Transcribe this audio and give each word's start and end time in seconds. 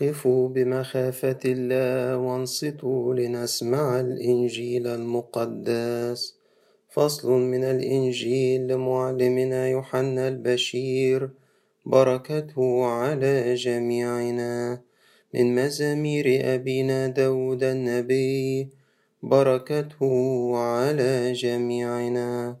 قفوا 0.00 0.48
بمخافة 0.48 1.38
الله 1.44 2.16
وانصتوا 2.16 3.14
لنسمع 3.14 4.00
الإنجيل 4.00 4.86
المقدس. 4.86 6.34
فصل 6.90 7.30
من 7.30 7.64
الإنجيل 7.64 8.66
لمعلمنا 8.68 9.68
يوحنا 9.68 10.28
البشير. 10.28 11.30
بركته 11.86 12.84
على 12.84 13.54
جميعنا. 13.54 14.80
من 15.34 15.54
مزامير 15.54 16.54
أبينا 16.54 17.06
داود 17.06 17.64
النبي. 17.64 18.68
بركته 19.22 20.56
على 20.56 21.32
جميعنا. 21.32 22.56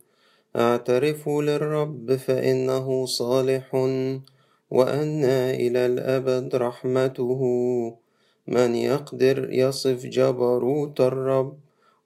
اعترفوا 0.56 1.42
للرب 1.42 2.16
فإنه 2.16 3.06
صالح. 3.06 3.76
وأن 4.74 5.24
إلى 5.62 5.86
الأبد 5.86 6.54
رحمته. 6.54 7.42
من 8.46 8.74
يقدر 8.74 9.52
يصف 9.52 10.06
جبروت 10.06 11.00
الرب 11.00 11.56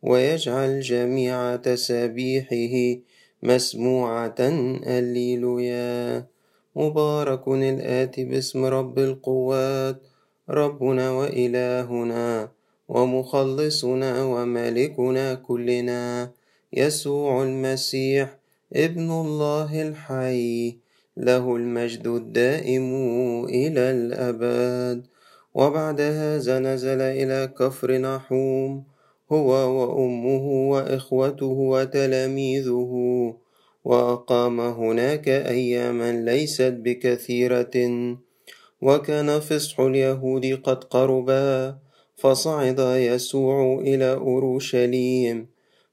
ويجعل 0.02 0.80
جميع 0.80 1.56
تسابيحه 1.56 2.74
مسموعة. 3.42 4.40
الليلويا 4.98 6.26
مبارك 6.76 7.48
الآتي 7.48 8.24
باسم 8.24 8.64
رب 8.64 8.98
القوات 8.98 9.96
ربنا 10.50 11.06
وإلهنا 11.10 12.48
ومخلصنا 12.88 14.24
ومالكنا 14.24 15.34
كلنا. 15.34 16.30
يسوع 16.72 17.42
المسيح 17.42 18.36
ابن 18.72 19.10
الله 19.10 19.82
الحي. 19.88 20.87
له 21.18 21.56
المجد 21.56 22.06
الدائم 22.06 22.88
إلى 23.44 23.80
الأبد. 23.80 25.06
وبعد 25.54 26.00
هذا 26.00 26.58
نزل 26.58 27.00
إلى 27.00 27.52
كفر 27.58 27.98
نحوم 27.98 28.84
هو 29.32 29.50
وأمه 29.50 30.46
وإخوته 30.70 31.46
وتلاميذه 31.46 32.92
وأقام 33.84 34.60
هناك 34.60 35.28
أياما 35.28 36.12
ليست 36.12 36.74
بكثيرة. 36.84 37.76
وكان 38.82 39.40
فصح 39.40 39.80
اليهود 39.80 40.60
قد 40.64 40.84
قربا 40.84 41.78
فصعد 42.16 42.78
يسوع 42.78 43.80
إلى 43.80 44.12
أورشليم 44.12 45.46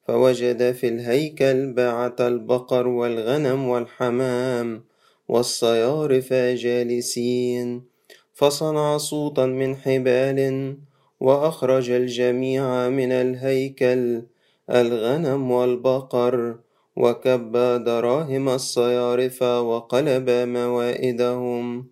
فوجد 0.08 0.72
في 0.72 0.88
الهيكل 0.88 1.73
باعة 1.73 2.16
البقر 2.20 2.88
والغنم 2.88 3.70
والحمام. 3.70 4.84
والصيارف 5.28 6.34
جالسين 6.34 7.84
فصنع 8.34 8.98
صوتا 8.98 9.45
من 9.45 9.76
حبال 9.76 10.78
وأخرج 11.20 11.90
الجميع 11.90 12.90
من 12.90 13.12
الهيكل 13.12 14.22
الغنم 14.70 15.52
والبقر 15.52 16.56
وكب 16.96 17.52
دراهم 17.84 18.50
الصيارف 18.50 19.42
وقلب 19.42 20.30
موائدهم 20.30 21.88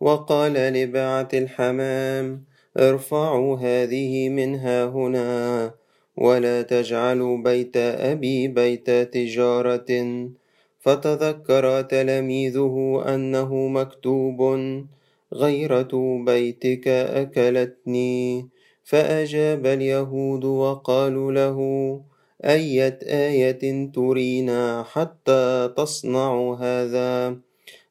وقال 0.00 0.52
لباعة 0.52 1.28
الحمام 1.34 2.44
ارفعوا 2.78 3.58
هذه 3.58 4.28
منها 4.28 4.84
هنا 4.84 5.74
ولا 6.16 6.62
تجعلوا 6.62 7.38
بيت 7.38 7.76
أبي 7.76 8.48
بيت 8.48 8.90
تجارة. 8.90 9.86
فتذكر 10.88 11.82
تلاميذه 11.82 13.04
أنه 13.14 13.54
مكتوب 13.68 14.40
غيرة 15.34 16.22
بيتك 16.26 16.88
أكلتني 16.88 18.48
فأجاب 18.84 19.66
اليهود 19.66 20.44
وقالوا 20.44 21.32
له 21.32 21.58
أية 22.44 22.98
آية 23.02 23.90
ترينا 23.92 24.82
حتى 24.82 25.70
تصنع 25.76 26.56
هذا؟ 26.60 27.36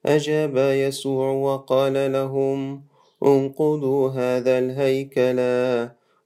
أجاب 0.05 0.57
يسوع 0.57 1.31
وقال 1.31 2.11
لهم 2.11 2.81
انقضوا 3.23 4.09
هذا 4.09 4.59
الهيكل 4.59 5.39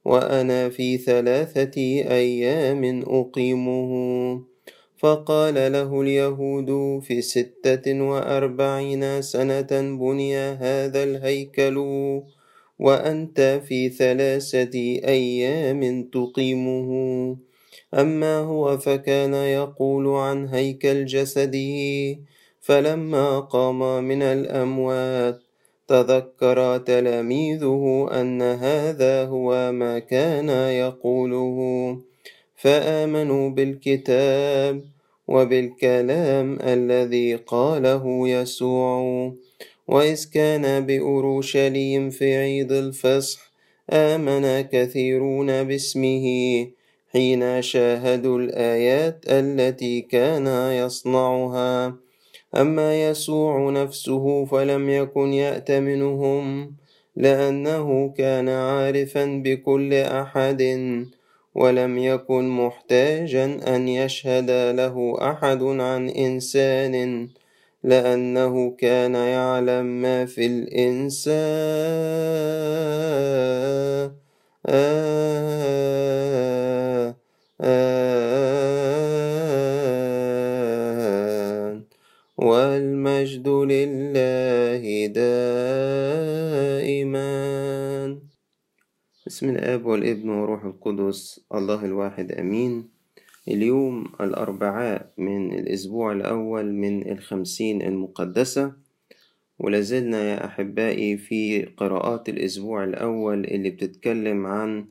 وأنا 0.05 0.69
في 0.69 0.97
ثلاثة 0.97 1.81
أيام 2.21 3.03
أقيمه. 3.07 4.50
فقال 5.01 5.55
له 5.55 6.01
اليهود 6.01 6.99
في 7.03 7.21
ستة 7.21 8.01
وأربعين 8.01 9.21
سنة 9.21 9.71
بني 9.71 10.37
هذا 10.37 11.03
الهيكل 11.03 11.77
وأنت 12.79 13.61
في 13.65 13.89
ثلاثة 13.89 14.75
أيام 15.15 16.03
تقيمه. 16.03 16.89
أما 17.93 18.37
هو 18.37 18.77
فكان 18.77 19.33
يقول 19.33 20.07
عن 20.07 20.47
هيكل 20.47 21.05
جسده 21.05 21.71
فلما 22.59 23.39
قام 23.39 24.03
من 24.03 24.21
الأموات 24.21 25.39
تذكر 25.87 26.77
تلاميذه 26.77 28.09
أن 28.11 28.41
هذا 28.41 29.25
هو 29.25 29.71
ما 29.71 29.99
كان 29.99 30.49
يقوله. 30.49 32.10
فآمنوا 32.61 33.49
بالكتاب 33.49 34.81
وبالكلام 35.27 36.57
الذي 36.61 37.35
قاله 37.35 38.29
يسوع. 38.29 39.33
وإذ 39.87 40.29
كان 40.33 40.85
بأورشليم 40.85 42.09
في 42.09 42.37
عيد 42.37 42.71
الفصح 42.71 43.51
آمن 43.89 44.61
كثيرون 44.61 45.63
باسمه 45.63 46.25
حين 47.11 47.61
شاهدوا 47.61 48.39
الآيات 48.39 49.25
التي 49.27 50.01
كان 50.01 50.47
يصنعها. 50.71 51.95
أما 52.55 53.09
يسوع 53.09 53.69
نفسه 53.71 54.45
فلم 54.45 54.89
يكن 54.89 55.33
يأتمنهم 55.33 56.75
لأنه 57.15 58.13
كان 58.17 58.49
عارفا 58.49 59.25
بكل 59.45 59.93
أحد. 59.93 60.61
ولم 61.55 61.97
يكن 61.97 62.49
محتاجا 62.49 63.75
أن 63.75 63.87
يشهد 63.87 64.51
له 64.51 65.17
أحد 65.21 65.63
عن 65.63 66.09
إنسان 66.09 67.27
لأنه 67.83 68.71
كان 68.77 69.15
يعلم 69.15 69.85
ما 69.85 70.25
في 70.25 70.45
الإنسان. 70.45 71.81
والمجد 82.37 83.47
لله 83.47 85.05
دائما. 85.05 85.41
بسم 89.41 89.49
الآب 89.49 89.85
والابن 89.85 90.29
وروح 90.29 90.65
القدس 90.65 91.41
الله 91.53 91.85
الواحد 91.85 92.31
أمين. 92.31 92.89
اليوم 93.47 94.05
الأربعاء 94.21 95.11
من 95.17 95.53
الأسبوع 95.59 96.11
الأول 96.11 96.65
من 96.73 97.11
الخمسين 97.11 97.81
المقدسة 97.81 98.73
ولازلنا 99.59 100.21
يا 100.23 100.45
أحبائي 100.45 101.17
في 101.17 101.65
قراءات 101.65 102.29
الأسبوع 102.29 102.83
الأول 102.83 103.45
اللي 103.45 103.69
بتتكلم 103.69 104.45
عن 104.45 104.85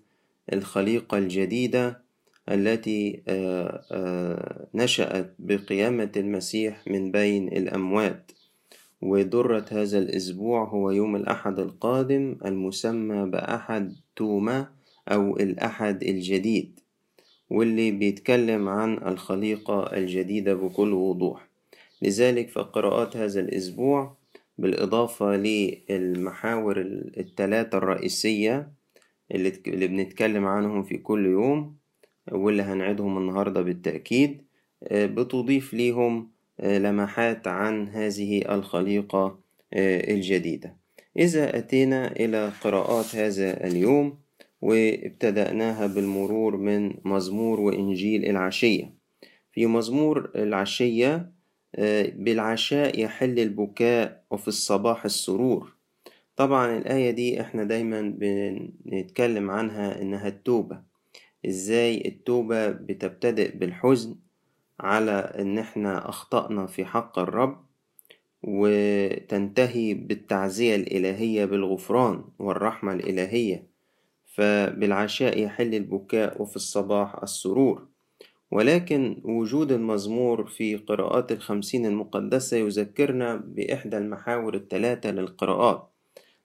الخليقة 0.53 1.19
الجديدة 1.19 2.03
التي 2.49 3.23
نشأت 4.75 5.35
بقيامة 5.39 6.13
المسيح 6.17 6.83
من 6.87 7.11
بين 7.11 7.49
الأموات. 7.49 8.33
ودرة 9.03 9.65
هذا 9.71 9.99
الأسبوع 9.99 10.65
هو 10.65 10.91
يوم 10.91 11.17
الأحد 11.17 11.59
القادم 11.59 12.37
المسمى 12.45 13.31
بأحد 13.31 13.95
توما 14.17 14.69
أو 15.09 15.37
الأحد 15.37 16.03
الجديد 16.03 16.81
واللي 17.51 17.91
بيتكلم 17.91 18.69
عن 18.69 18.99
الخليقة 19.07 19.97
الجديدة 19.97 20.55
بكل 20.55 20.93
وضوح. 20.93 21.49
لذلك 22.03 22.49
فقراءات 22.51 23.17
هذا 23.17 23.41
الأسبوع 23.41 24.17
بالإضافة 24.59 25.37
للمحاور 25.37 26.81
الثلاثة 27.17 27.79
الرئيسية 27.79 28.73
اللي 29.35 29.87
بنتكلم 29.89 30.45
عنهم 30.47 30.83
في 30.83 30.99
كل 30.99 31.27
يوم 31.27 31.77
واللي 32.33 32.63
هنعيدهم 32.63 33.19
النهاردة 33.19 33.63
بالتأكيد 33.63 34.43
بتضيف 34.93 35.75
ليهم 35.75 36.31
لمحات 36.63 37.49
عن 37.49 37.89
هذه 37.89 38.55
الخليقة 38.55 39.39
الجديدة. 39.75 40.77
إذا 41.17 41.59
أتينا 41.59 42.13
إلى 42.13 42.53
قراءات 42.63 43.17
هذا 43.17 43.67
اليوم 43.67 44.19
وابتدأناها 44.61 45.87
بالمرور 45.87 46.57
من 46.57 46.95
مزمور 47.05 47.61
وإنجيل 47.61 48.25
العشية. 48.25 48.95
في 49.53 49.67
مزمور 49.67 50.31
العشية 50.37 51.33
بالعشاء 52.15 53.01
يحل 53.01 53.39
البكاء 53.39 54.25
وفي 54.31 54.49
الصباح 54.49 55.05
السرور. 55.05 55.77
طبعا 56.37 56.79
الآية 56.79 57.11
دي 57.11 57.41
إحنا 57.41 57.65
دايما 57.65 58.15
بنتكلم 58.85 59.51
عنها 59.51 60.03
إنها 60.03 60.29
التوبة. 60.29 60.83
إزاي 61.47 62.03
التوبة 62.07 62.69
بتبتدئ 62.71 63.57
بالحزن؟ 63.57 64.17
على 64.81 65.13
إن 65.13 65.59
إحنا 65.59 66.09
أخطأنا 66.09 66.67
في 66.67 66.85
حق 66.85 67.19
الرب 67.19 67.65
وتنتهي 68.43 69.95
بالتعزية 69.95 70.77
الإلهية 70.77 71.45
بالغفران 71.45 72.25
والرحمة 72.39 72.93
الإلهية. 72.93 73.67
فبالعشاء 74.35 75.39
يحل 75.43 75.75
البكاء 75.75 76.43
وفي 76.43 76.57
الصباح 76.57 77.23
السرور. 77.23 77.87
ولكن 78.51 79.21
وجود 79.25 79.73
المزمور 79.73 80.47
في 80.47 80.77
قراءات 80.77 81.33
الخمسين 81.33 81.87
المقدسة 81.87 82.57
يذكرنا 82.57 83.37
بإحدى 83.37 83.99
المحاور 83.99 84.55
الثلاثة 84.55 85.11
للقراءات. 85.11 85.91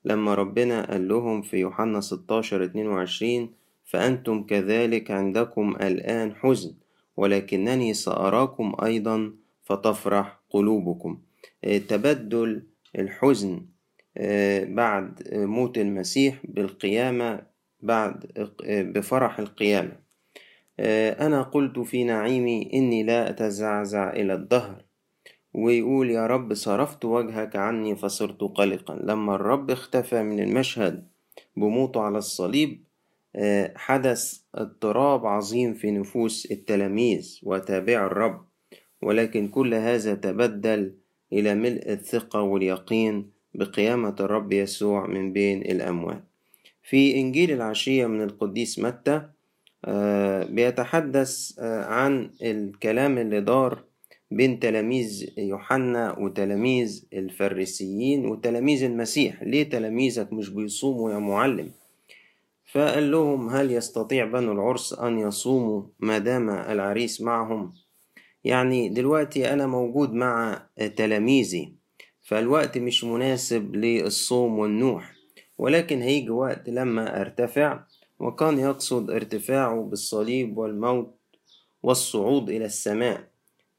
لما 0.05 0.35
ربنا 0.35 0.91
قال 0.91 1.07
لهم 1.07 1.41
في 1.41 1.57
يوحنا 1.57 2.01
16 2.01 2.63
22 2.63 3.49
فأنتم 3.85 4.43
كذلك 4.43 5.11
عندكم 5.11 5.75
الآن 5.81 6.35
حزن 6.35 6.73
ولكنني 7.17 7.93
سأراكم 7.93 8.75
أيضا 8.83 9.33
فتفرح 9.63 10.39
قلوبكم. 10.49 11.21
تبدل 11.63 12.63
الحزن 12.95 13.65
بعد 14.63 15.27
موت 15.33 15.77
المسيح 15.77 16.39
بالقيامة 16.43 17.41
بعد 17.81 18.25
بفرح 18.69 19.39
القيامة. 19.39 20.05
أنا 21.19 21.41
قلت 21.41 21.79
في 21.79 22.03
نعيمي 22.03 22.69
إني 22.73 23.03
لا 23.03 23.29
أتزعزع 23.29 24.13
إلى 24.13 24.33
الدهر. 24.33 24.85
ويقول 25.53 26.09
يا 26.11 26.27
رب 26.27 26.53
صرفت 26.53 27.05
وجهك 27.05 27.55
عني 27.55 27.95
فصرت 27.95 28.41
قلقا. 28.41 28.95
لما 29.03 29.35
الرب 29.35 29.71
اختفى 29.71 30.23
من 30.23 30.39
المشهد 30.39 31.07
بموته 31.55 32.01
على 32.01 32.17
الصليب 32.17 32.84
حدث 33.75 34.39
اضطراب 34.55 35.25
عظيم 35.25 35.73
في 35.73 35.91
نفوس 35.91 36.47
التلاميذ 36.51 37.39
وتابع 37.43 38.05
الرب 38.05 38.45
ولكن 39.01 39.47
كل 39.47 39.73
هذا 39.73 40.13
تبدل 40.15 40.93
إلى 41.33 41.55
ملء 41.55 41.91
الثقة 41.91 42.41
واليقين 42.41 43.31
بقيامة 43.53 44.15
الرب 44.19 44.53
يسوع 44.53 45.07
من 45.07 45.33
بين 45.33 45.61
الأموات. 45.61 46.23
في 46.83 47.15
إنجيل 47.15 47.51
العشية 47.51 48.05
من 48.07 48.21
القديس 48.21 48.79
متى 48.79 49.21
بيتحدث 50.49 51.59
عن 51.59 52.29
الكلام 52.41 53.17
اللي 53.17 53.41
دار 53.41 53.83
بين 54.31 54.59
تلاميذ 54.59 55.29
يوحنا 55.37 56.19
وتلاميذ 56.19 57.05
الفريسيين 57.13 58.25
وتلاميذ 58.25 58.83
المسيح. 58.83 59.43
ليه 59.43 59.63
تلاميذك 59.69 60.33
مش 60.33 60.49
بيصوموا 60.49 61.11
يا 61.11 61.19
معلم؟ 61.19 61.71
فقال 62.75 63.11
لهم 63.11 63.49
هل 63.49 63.71
يستطيع 63.71 64.25
بنو 64.25 64.51
العرس 64.51 64.93
أن 64.93 65.19
يصوموا 65.19 65.83
ما 65.99 66.17
دام 66.17 66.49
العريس 66.49 67.21
معهم؟ 67.21 67.73
يعني 68.43 68.89
دلوقتي 68.89 69.53
أنا 69.53 69.67
موجود 69.67 70.13
مع 70.13 70.61
تلاميذي 70.95 71.75
فالوقت 72.21 72.77
مش 72.77 73.03
مناسب 73.03 73.75
للصوم 73.75 74.59
والنوح 74.59 75.13
ولكن 75.57 76.01
هيجي 76.01 76.29
وقت 76.29 76.69
لما 76.69 77.21
أرتفع 77.21 77.83
وكان 78.19 78.59
يقصد 78.59 79.11
ارتفاعه 79.11 79.81
بالصليب 79.81 80.57
والموت 80.57 81.19
والصعود 81.83 82.49
إلى 82.49 82.65
السماء 82.65 83.27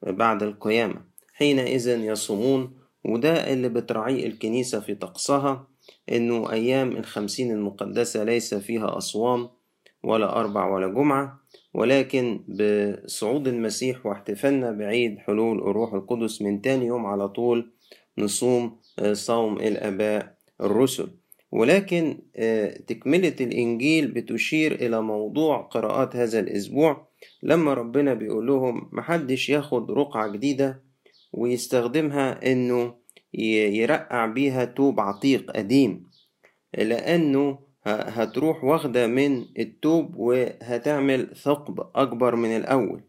بعد 0.01 0.43
القيامة 0.43 1.01
حينئذ 1.33 1.87
يصومون 1.87 2.77
وده 3.05 3.53
اللي 3.53 3.69
بتراعيه 3.69 4.27
الكنيسة 4.27 4.79
في 4.79 4.95
طقسها 4.95 5.67
إنه 6.11 6.51
أيام 6.51 6.91
الخمسين 6.91 7.51
المقدسة 7.51 8.23
ليس 8.23 8.53
فيها 8.53 8.97
أصوام 8.97 9.49
ولا 10.03 10.39
أربع 10.39 10.69
ولا 10.75 10.87
جمعة 10.87 11.39
ولكن 11.73 12.39
بصعود 12.47 13.47
المسيح 13.47 14.05
واحتفالنا 14.05 14.71
بعيد 14.71 15.17
حلول 15.19 15.57
الروح 15.57 15.93
القدس 15.93 16.41
من 16.41 16.61
تاني 16.61 16.85
يوم 16.85 17.05
على 17.05 17.29
طول 17.29 17.71
نصوم 18.17 18.79
صوم 19.11 19.57
الآباء 19.57 20.37
الرسل. 20.61 21.07
ولكن 21.51 22.19
تكملة 22.87 23.35
الإنجيل 23.41 24.07
بتشير 24.07 24.71
إلى 24.75 25.01
موضوع 25.01 25.61
قراءات 25.61 26.15
هذا 26.15 26.39
الأسبوع. 26.39 27.07
لما 27.43 27.73
ربنا 27.73 28.13
بيقول 28.13 28.47
لهم 28.47 28.89
محدش 28.91 29.49
ياخد 29.49 29.91
رقعة 29.91 30.27
جديدة 30.27 30.83
ويستخدمها 31.33 32.51
إنه 32.51 32.93
يرقع 33.33 34.25
بيها 34.25 34.65
توب 34.65 34.99
عتيق 34.99 35.51
قديم 35.51 36.03
لأنه 36.77 37.59
هتروح 37.87 38.63
واخدة 38.63 39.07
من 39.07 39.45
التوب 39.59 40.15
وهتعمل 40.15 41.35
ثقب 41.35 41.87
أكبر 41.95 42.35
من 42.35 42.55
الأول 42.57 43.01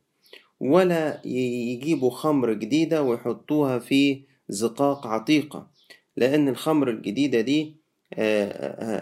ولا 0.60 1.20
يجيبوا 1.26 2.10
خمر 2.10 2.52
جديدة 2.52 3.02
ويحطوها 3.02 3.78
في 3.78 4.22
زقاق 4.48 5.06
عتيقة 5.06 5.70
لأن 6.16 6.48
الخمر 6.48 6.90
الجديدة 6.90 7.40
دي 7.40 7.76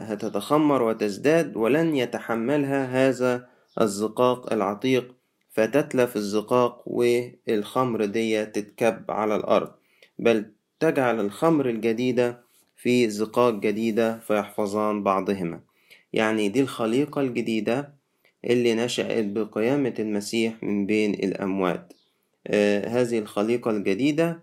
هتتخمر 0.09 0.83
وتزداد 0.83 1.57
ولن 1.57 1.97
يتحملها 1.97 3.09
هذا 3.09 3.49
الزقاق 3.81 4.53
العتيق 4.53 5.15
فتتلف 5.53 6.17
الزقاق 6.17 6.83
والخمر 6.87 8.05
دي 8.05 8.47
تتكب 8.47 9.11
على 9.11 9.37
الأرض. 9.37 9.71
بل 10.19 10.53
تجعل 10.81 11.21
الخمر 11.21 11.69
الجديدة 11.69 12.41
في 12.77 13.11
زقاق 13.11 13.55
جديدة 13.55 14.19
فيحفظان 14.19 15.03
بعضهما. 15.03 15.61
يعني 16.13 16.49
دي 16.49 16.61
الخليقة 16.61 17.21
الجديدة 17.21 17.95
اللي 18.45 18.75
نشأت 18.75 19.25
بقيامة 19.25 19.95
المسيح 19.99 20.63
من 20.63 20.87
بين 20.87 21.15
الأموات. 21.15 21.93
آه 22.47 22.89
هذه 22.89 23.19
الخليقة 23.19 23.71
الجديدة 23.71 24.43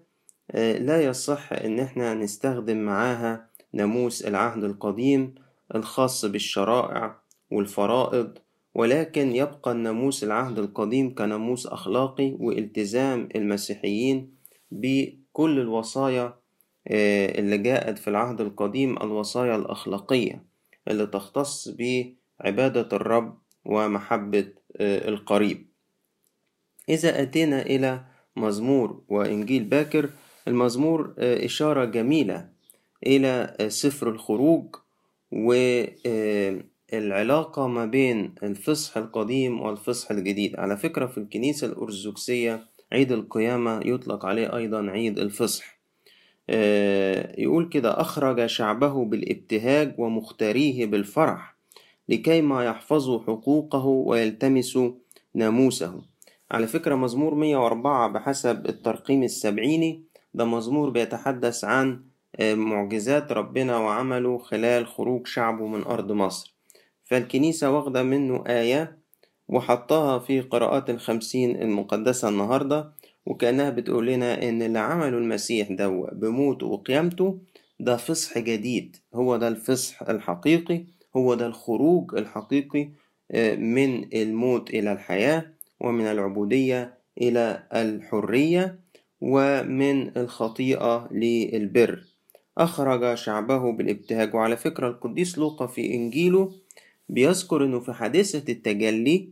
آه 0.51 0.77
لا 0.77 1.01
يصح 1.03 1.53
إن 1.53 1.79
إحنا 1.79 2.13
نستخدم 2.13 2.77
معاها 2.77 3.47
ناموس 3.73 4.21
العهد 4.21 4.63
القديم 4.63 5.35
الخاص 5.75 6.25
بالشرائع 6.25 7.15
والفرائض 7.51 8.37
ولكن 8.75 9.35
يبقى 9.35 9.71
الناموس 9.71 10.23
العهد 10.23 10.59
القديم 10.59 11.15
كناموس 11.15 11.67
أخلاقي 11.67 12.35
والتزام 12.39 13.29
المسيحيين 13.35 14.31
بكل 15.33 15.59
الوصايا 15.59 16.33
اللي 16.87 17.57
جاءت 17.57 17.97
في 17.97 18.07
العهد 18.09 18.41
القديم 18.41 18.97
الوصايا 18.97 19.55
الأخلاقية 19.55 20.43
اللي 20.87 21.05
تختص 21.07 21.69
بعبادة 21.69 22.89
الرب 22.97 23.37
ومحبة 23.65 24.47
القريب. 24.81 25.67
إذا 26.89 27.21
أتينا 27.21 27.61
إلى 27.61 28.05
مزمور 28.35 29.01
وإنجيل 29.09 29.63
باكر 29.63 30.09
المزمور 30.47 31.13
إشارة 31.17 31.85
جميلة 31.85 32.49
إلى 33.07 33.55
سفر 33.69 34.09
الخروج 34.09 34.75
والعلاقة 36.91 37.67
ما 37.67 37.85
بين 37.85 38.35
الفصح 38.43 38.97
القديم 38.97 39.61
والفصح 39.61 40.11
الجديد. 40.11 40.55
على 40.59 40.77
فكرة 40.77 41.05
في 41.05 41.17
الكنيسة 41.17 41.67
الأرثوذكسية 41.67 42.72
عيد 42.93 43.11
القيامة 43.11 43.81
يطلق 43.85 44.25
عليه 44.25 44.55
أيضا 44.55 44.89
عيد 44.91 45.19
الفصح. 45.19 45.79
يقول 47.37 47.69
كده 47.69 48.01
أخرج 48.01 48.45
شعبه 48.45 49.05
بالابتهاج 49.05 49.95
ومختاريه 49.97 50.85
بالفرح 50.85 51.55
لكي 52.09 52.41
ما 52.41 52.65
يحفظوا 52.65 53.19
حقوقه 53.23 53.85
ويلتمسوا 53.85 54.91
ناموسه. 55.33 56.01
على 56.51 56.67
فكرة 56.67 56.95
مزمور 56.95 57.35
104 57.35 58.07
بحسب 58.07 58.65
الترقيم 58.69 59.23
السبعيني. 59.23 60.03
ده 60.33 60.45
مزمور 60.45 60.89
بيتحدث 60.89 61.63
عن 61.63 62.01
معجزات 62.41 63.31
ربنا 63.31 63.77
وعمله 63.77 64.37
خلال 64.37 64.87
خروج 64.87 65.27
شعبه 65.27 65.67
من 65.67 65.83
أرض 65.83 66.11
مصر. 66.11 66.55
فالكنيسة 67.03 67.71
واخدة 67.71 68.03
منه 68.03 68.43
آية 68.47 68.97
وحطها 69.47 70.19
في 70.19 70.41
قراءات 70.41 70.89
الخمسين 70.89 71.61
المقدسة 71.61 72.29
النهاردة 72.29 72.91
وكأنها 73.25 73.69
بتقول 73.69 74.07
لنا 74.07 74.49
إن 74.49 74.61
اللي 74.61 74.79
عمله 74.79 75.17
المسيح 75.17 75.71
ده 75.71 75.89
بموته 76.13 76.67
وقيامته 76.67 77.39
ده 77.79 77.97
فصح 77.97 78.37
جديد. 78.37 78.97
هو 79.15 79.37
ده 79.37 79.47
الفصح 79.47 80.01
الحقيقي 80.01 80.85
هو 81.15 81.33
ده 81.33 81.45
الخروج 81.45 82.15
الحقيقي 82.15 82.89
من 83.57 84.13
الموت 84.13 84.69
إلى 84.69 84.91
الحياة 84.91 85.45
ومن 85.79 86.05
العبودية 86.05 86.97
إلى 87.21 87.63
الحرية 87.73 88.79
ومن 89.21 90.17
الخطيئة 90.17 91.07
للبر. 91.11 92.03
أخرج 92.57 93.13
شعبه 93.15 93.71
بالابتهاج. 93.71 94.35
وعلى 94.35 94.57
فكرة 94.57 94.87
القديس 94.87 95.37
لوقا 95.37 95.67
في 95.67 95.93
إنجيله 95.93 96.51
بيذكر 97.09 97.65
إنه 97.65 97.79
في 97.79 97.93
حادثة 97.93 98.53
التجلي 98.53 99.29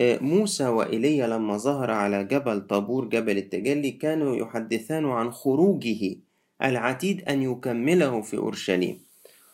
موسى 0.00 0.66
وإيليا 0.66 1.26
لما 1.26 1.56
ظهر 1.56 1.90
على 1.90 2.24
جبل 2.24 2.60
طابور 2.66 3.04
جبل 3.08 3.38
التجلي 3.38 3.90
كانوا 3.90 4.36
يحدثان 4.36 5.04
عن 5.04 5.30
خروجه 5.30 6.16
العتيد 6.62 7.22
أن 7.28 7.42
يكمله 7.42 8.20
في 8.22 8.36
أورشليم. 8.36 9.00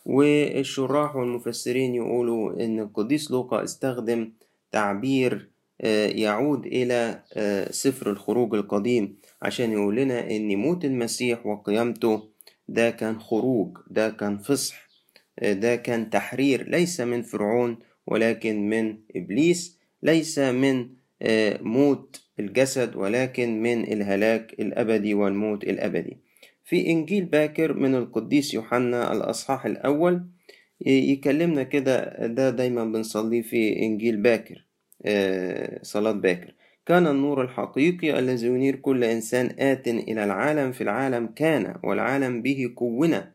والشراح 0.05 1.15
والمفسرين 1.15 1.95
يقولوا 1.95 2.65
إن 2.65 2.79
القديس 2.79 3.31
لوقا 3.31 3.63
استخدم 3.63 4.31
تعبير 4.71 5.49
آه، 5.81 6.07
يعود 6.07 6.65
إلى 6.65 7.23
آه، 7.33 7.71
سفر 7.71 8.11
الخروج 8.11 8.55
القديم 8.55 9.17
عشان 9.41 9.71
يقول 9.71 9.95
لنا 9.95 10.31
إن 10.31 10.55
موت 10.55 10.85
المسيح 10.85 11.45
وقيامته 11.45 12.29
ده 12.67 12.89
كان 12.89 13.19
خروج 13.19 13.77
ده 13.89 14.09
كان 14.09 14.37
فصح. 14.37 14.75
آه، 14.75 14.88
ده 15.43 15.75
كان 15.75 16.09
تحرير 16.09 16.69
ليس 16.69 17.01
من 17.01 17.21
فرعون 17.21 17.79
ولكن 18.07 18.69
من 18.69 18.97
إبليس 19.15 19.79
ليس 20.03 20.39
من 20.39 20.89
موت 21.61 22.21
الجسد 22.39 22.95
ولكن 22.95 23.61
من 23.61 23.83
الهلاك 23.83 24.53
الأبدي 24.59 25.13
والموت 25.13 25.63
الأبدي. 25.63 26.17
في 26.65 26.87
إنجيل 26.87 27.25
باكر 27.25 27.73
من 27.73 27.95
القديس 27.95 28.53
يوحنا 28.53 29.13
الأصحاح 29.13 29.65
الأول 29.65 30.25
يكلمنا 30.85 31.63
كده 31.63 32.27
ده 32.27 32.49
دايما 32.49 32.85
بنصليه 32.85 33.41
في 33.41 33.79
إنجيل 33.79 34.17
باكر 34.17 34.65
آه، 35.05 35.79
صلاة 35.81 36.11
باكر. 36.11 36.53
كان 36.85 37.07
النور 37.07 37.41
الحقيقي 37.41 38.19
الذي 38.19 38.47
ينير 38.47 38.75
كل 38.75 39.03
إنسان 39.03 39.55
آت 39.59 39.87
إلى 39.87 40.23
العالم 40.23 40.71
في 40.71 40.81
العالم 40.81 41.27
كان 41.27 41.75
والعالم 41.83 42.41
به 42.41 42.71
كونا 42.75 43.31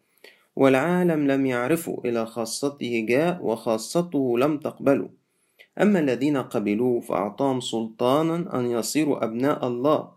والعالم 0.57 1.27
لم 1.31 1.47
يعرفه 1.47 2.01
إلى 2.05 2.27
خاصته 2.27 3.07
جاء 3.09 3.39
وخاصته 3.43 4.39
لم 4.39 4.59
تقبله. 4.59 5.09
أما 5.83 5.99
الذين 5.99 6.37
قبلوه 6.37 7.01
فأعطاهم 7.01 7.61
سلطانا 7.61 8.61
أن 8.61 8.71
يصيروا 8.71 9.25
أبناء 9.25 9.67
الله 9.67 10.09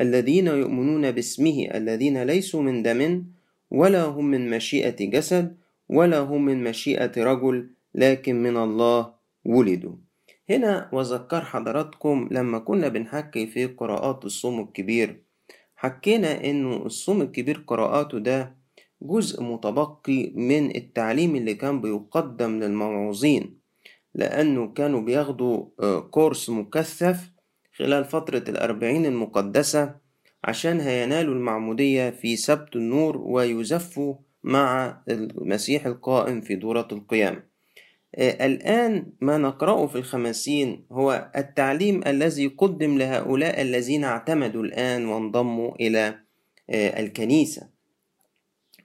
الذين 0.00 0.46
يؤمنون 0.46 1.10
باسمه 1.10 1.68
الذين 1.74 2.22
ليسوا 2.22 2.62
من 2.62 2.82
دم 2.82 3.24
ولا 3.70 4.04
هم 4.04 4.24
من 4.24 4.50
مشيئة 4.50 5.10
جسد 5.10 5.56
ولا 5.88 6.18
هم 6.20 6.44
من 6.44 6.64
مشيئة 6.64 7.12
رجل 7.24 7.68
لكن 7.94 8.42
من 8.42 8.56
الله 8.56 9.12
ولدوا. 9.44 9.96
هنا 10.50 10.88
وذكر 10.92 11.40
حضراتكم 11.44 12.28
لما 12.30 12.58
كنا 12.58 12.88
بنحكي 12.88 13.46
في 13.46 13.66
قراءات 13.66 14.24
الصوم 14.24 14.60
الكبير. 14.60 15.22
حكينا 15.76 16.44
إنه 16.44 16.76
الصوم 16.86 17.22
الكبير 17.22 17.64
قراءاته 17.66 18.18
ده 18.18 18.61
جزء 19.02 19.42
متبقي 19.42 20.32
من 20.34 20.76
التعليم 20.76 21.36
اللي 21.36 21.54
كان 21.54 21.80
بيقدم 21.80 22.60
للموعوظين 22.60 23.58
لأنه 24.14 24.72
كانوا 24.72 25.00
بياخدوا 25.00 25.66
آه، 25.80 26.00
كورس 26.00 26.50
مكثف 26.50 27.30
خلال 27.76 28.04
فترة 28.04 28.44
الأربعين 28.48 29.06
المقدسة 29.06 29.94
عشان 30.44 30.80
هينالوا 30.80 31.34
المعمودية 31.34 32.10
في 32.10 32.36
سبت 32.36 32.76
النور 32.76 33.16
ويزفوا 33.16 34.14
مع 34.44 34.98
المسيح 35.08 35.86
القائم 35.86 36.40
في 36.40 36.54
دورة 36.54 36.88
القيامة. 36.92 37.42
آه، 38.14 38.46
الآن 38.46 39.12
ما 39.20 39.38
نقرأه 39.38 39.86
في 39.86 39.96
الخمسين 39.96 40.86
هو 40.92 41.30
التعليم 41.36 42.00
الذي 42.06 42.46
قدم 42.46 42.98
لهؤلاء 42.98 43.62
الذين 43.62 44.04
اعتمدوا 44.04 44.62
الآن 44.62 45.06
وانضموا 45.06 45.74
إلى 45.74 46.18
آه، 46.70 47.00
الكنيسة. 47.00 47.71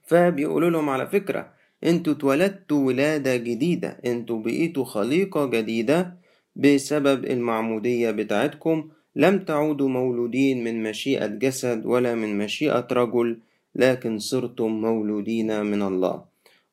فبيقولوا 0.07 0.69
لهم 0.69 0.89
على 0.89 1.07
فكرة 1.07 1.53
أنتوا 1.83 2.13
اتولدتوا 2.13 2.87
ولادة 2.87 3.35
جديدة 3.35 3.89
أنتوا 4.05 4.39
بقيتوا 4.39 4.83
خليقة 4.85 5.45
جديدة 5.45 6.17
بسبب 6.55 7.25
المعمودية 7.25 8.11
بتاعتكم. 8.11 8.89
لم 9.15 9.39
تعودوا 9.39 9.89
مولودين 9.89 10.63
من 10.63 10.83
مشيئة 10.83 11.27
جسد 11.27 11.85
ولا 11.85 12.15
من 12.15 12.37
مشيئة 12.37 12.87
رجل 12.91 13.39
لكن 13.75 14.19
صرتم 14.19 14.71
مولودين 14.81 15.65
من 15.65 15.81
الله. 15.81 16.25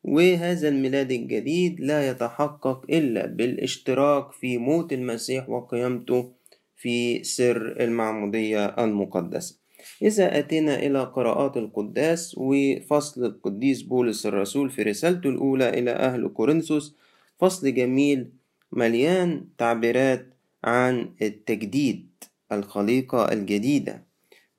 وهذا 0.04 0.68
الميلاد 0.68 1.12
الجديد 1.12 1.80
لا 1.80 2.10
يتحقق 2.10 2.84
إلا 2.90 3.26
بالاشتراك 3.26 4.32
في 4.32 4.58
موت 4.58 4.92
المسيح 4.92 5.48
وقيامته 5.48 6.32
في 6.76 7.24
سر 7.24 7.80
المعمودية 7.80 8.64
المقدسة. 8.66 9.63
إذا 10.02 10.38
أتينا 10.38 10.74
إلى 10.78 11.04
قراءات 11.04 11.56
القداس 11.56 12.34
وفصل 12.38 13.24
القديس 13.24 13.82
بولس 13.82 14.26
الرسول 14.26 14.70
في 14.70 14.82
رسالته 14.82 15.30
الأولى 15.30 15.68
إلى 15.68 15.90
أهل 15.90 16.28
كورنثوس 16.28 16.96
فصل 17.38 17.74
جميل 17.74 18.30
مليان 18.72 19.44
تعبيرات 19.58 20.26
عن 20.64 21.10
التجديد 21.22 22.08
الخليقة 22.52 23.32
الجديدة. 23.32 24.04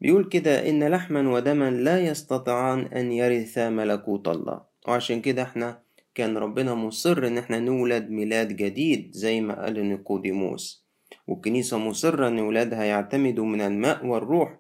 بيقول 0.01 0.29
كده 0.29 0.69
إن 0.69 0.83
لحما 0.83 1.29
ودما 1.31 1.71
لا 1.71 1.99
يستطيعان 1.99 2.79
أن 2.79 3.11
يرثا 3.11 3.69
ملكوت 3.69 4.27
الله. 4.27 4.61
وعشان 4.87 5.21
كده 5.21 5.43
إحنا 5.43 5.79
كان 6.15 6.37
ربنا 6.37 6.75
مصر 6.75 7.27
إن 7.27 7.37
إحنا 7.37 7.59
نولد 7.59 8.09
ميلاد 8.09 8.55
جديد 8.55 9.11
زي 9.11 9.41
ما 9.41 9.63
قال 9.63 9.89
نيقوديموس. 9.89 10.85
والكنيسة 11.27 11.77
مصرة 11.77 12.27
إن 12.27 12.39
ولادها 12.39 12.83
يعتمدوا 12.83 13.45
من 13.45 13.61
الماء 13.61 14.05
والروح 14.05 14.57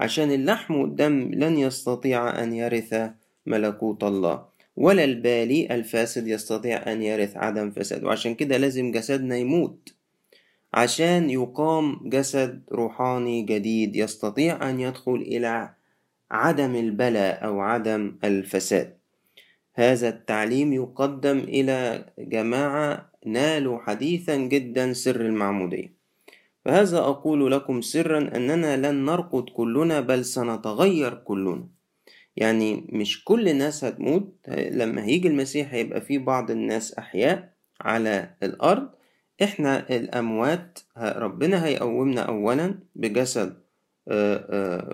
عشان 0.00 0.32
اللحم 0.32 0.74
والدم 0.74 1.30
لن 1.34 1.58
يستطيع 1.58 2.42
أن 2.42 2.52
يرث 2.52 2.94
ملكوت 3.46 4.04
الله 4.04 4.44
ولا 4.76 5.04
البالي 5.04 5.74
الفاسد 5.74 6.28
يستطيع 6.28 6.92
أن 6.92 7.02
يرث 7.02 7.36
عدم 7.36 7.70
فساد. 7.70 8.04
وعشان 8.04 8.34
كده 8.34 8.56
لازم 8.56 8.92
جسدنا 8.92 9.36
يموت. 9.36 9.94
عشان 10.74 11.30
يقام 11.30 12.00
جسد 12.08 12.62
روحاني 12.72 13.42
جديد 13.42 13.96
يستطيع 13.96 14.70
أن 14.70 14.80
يدخل 14.80 15.14
إلى 15.14 15.74
عدم 16.30 16.76
البلاء 16.76 17.44
أو 17.44 17.60
عدم 17.60 18.18
الفساد. 18.24 18.96
هذا 19.74 20.08
التعليم 20.08 20.72
يقدم 20.72 21.38
إلى 21.38 22.06
جماعة 22.18 23.12
نالوا 23.26 23.78
حديثا 23.78 24.36
جدا 24.36 24.92
سر 24.92 25.20
المعمودية. 25.20 25.99
فهذا 26.64 26.98
أقول 26.98 27.52
لكم 27.52 27.80
سرا 27.80 28.18
أننا 28.36 28.76
لن 28.76 29.04
نرقد 29.04 29.44
كلنا 29.50 30.00
بل 30.00 30.24
سنتغير 30.24 31.14
كلنا. 31.14 31.68
يعني 32.36 32.86
مش 32.92 33.24
كل 33.24 33.48
الناس 33.48 33.84
هتموت. 33.84 34.34
لما 34.48 35.04
هيجي 35.04 35.28
المسيح 35.28 35.74
هيبقى 35.74 36.00
في 36.00 36.18
بعض 36.18 36.50
الناس 36.50 36.94
أحياء 36.94 37.52
على 37.80 38.34
الأرض. 38.42 38.88
إحنا 39.42 39.96
الأموات 39.96 40.78
ربنا 40.98 41.66
هيقومنا 41.66 42.20
أولا 42.20 42.78
بجسد 42.94 43.60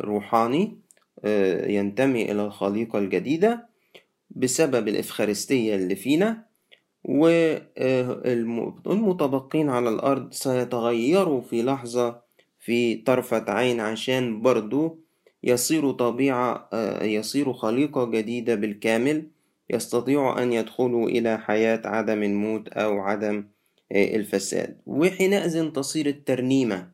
روحاني 0.04 0.78
ينتمي 1.66 2.32
إلى 2.32 2.44
الخليقة 2.44 2.98
الجديدة 2.98 3.68
بسبب 4.30 4.88
الإفخارستية 4.88 5.74
اللي 5.74 5.96
فينا. 5.96 6.45
والمتبقين 8.86 9.68
على 9.70 9.88
الأرض 9.88 10.32
سيتغيروا 10.32 11.40
في 11.40 11.62
لحظة 11.62 12.20
في 12.60 12.94
طرفة 12.94 13.44
عين 13.48 13.80
عشان 13.80 14.40
برضو 14.40 14.98
يصيروا 15.42 15.92
طبيعة 15.92 16.68
يصيروا 17.02 17.54
خليقة 17.54 18.04
جديدة 18.04 18.54
بالكامل 18.54 19.30
يستطيعوا 19.70 20.42
أن 20.42 20.52
يدخلوا 20.52 21.08
إلى 21.08 21.38
حياة 21.38 21.82
عدم 21.84 22.22
الموت 22.22 22.68
أو 22.68 22.98
عدم 23.00 23.44
الفساد. 23.92 24.80
وحينئذ 24.86 25.72
تصير 25.72 26.06
الترنيمة. 26.06 26.90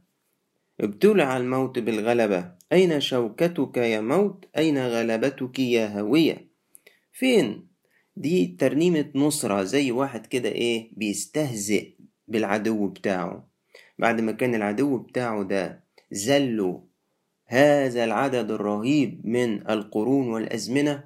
ابتلع 0.81 1.37
الموت 1.37 1.79
بالغلبة. 1.79 2.53
أين 2.73 3.01
شوكتك 3.01 3.77
يا 3.77 4.01
موت؟ 4.01 4.45
أين 4.59 4.79
غلبتك 4.79 5.59
يا 5.59 6.01
هوية؟ 6.01 6.49
فين؟ 7.13 7.72
دي 8.17 8.57
ترنيمة 8.61 9.11
نصرة 9.15 9.63
زي 9.63 9.91
واحد 9.93 10.27
كده 10.27 10.49
إيه 10.49 10.91
بيستهزئ 10.97 11.95
بالعدو 12.29 12.89
بتاعه. 12.89 13.49
بعد 13.99 14.21
ما 14.21 14.33
كان 14.33 14.55
العدو 14.55 14.99
بتاعه 14.99 15.43
ده 15.43 15.85
زله 16.11 16.85
هذا 17.47 18.05
العدد 18.05 18.51
الرهيب 18.51 19.27
من 19.27 19.71
القرون 19.71 20.29
والأزمنة 20.29 21.05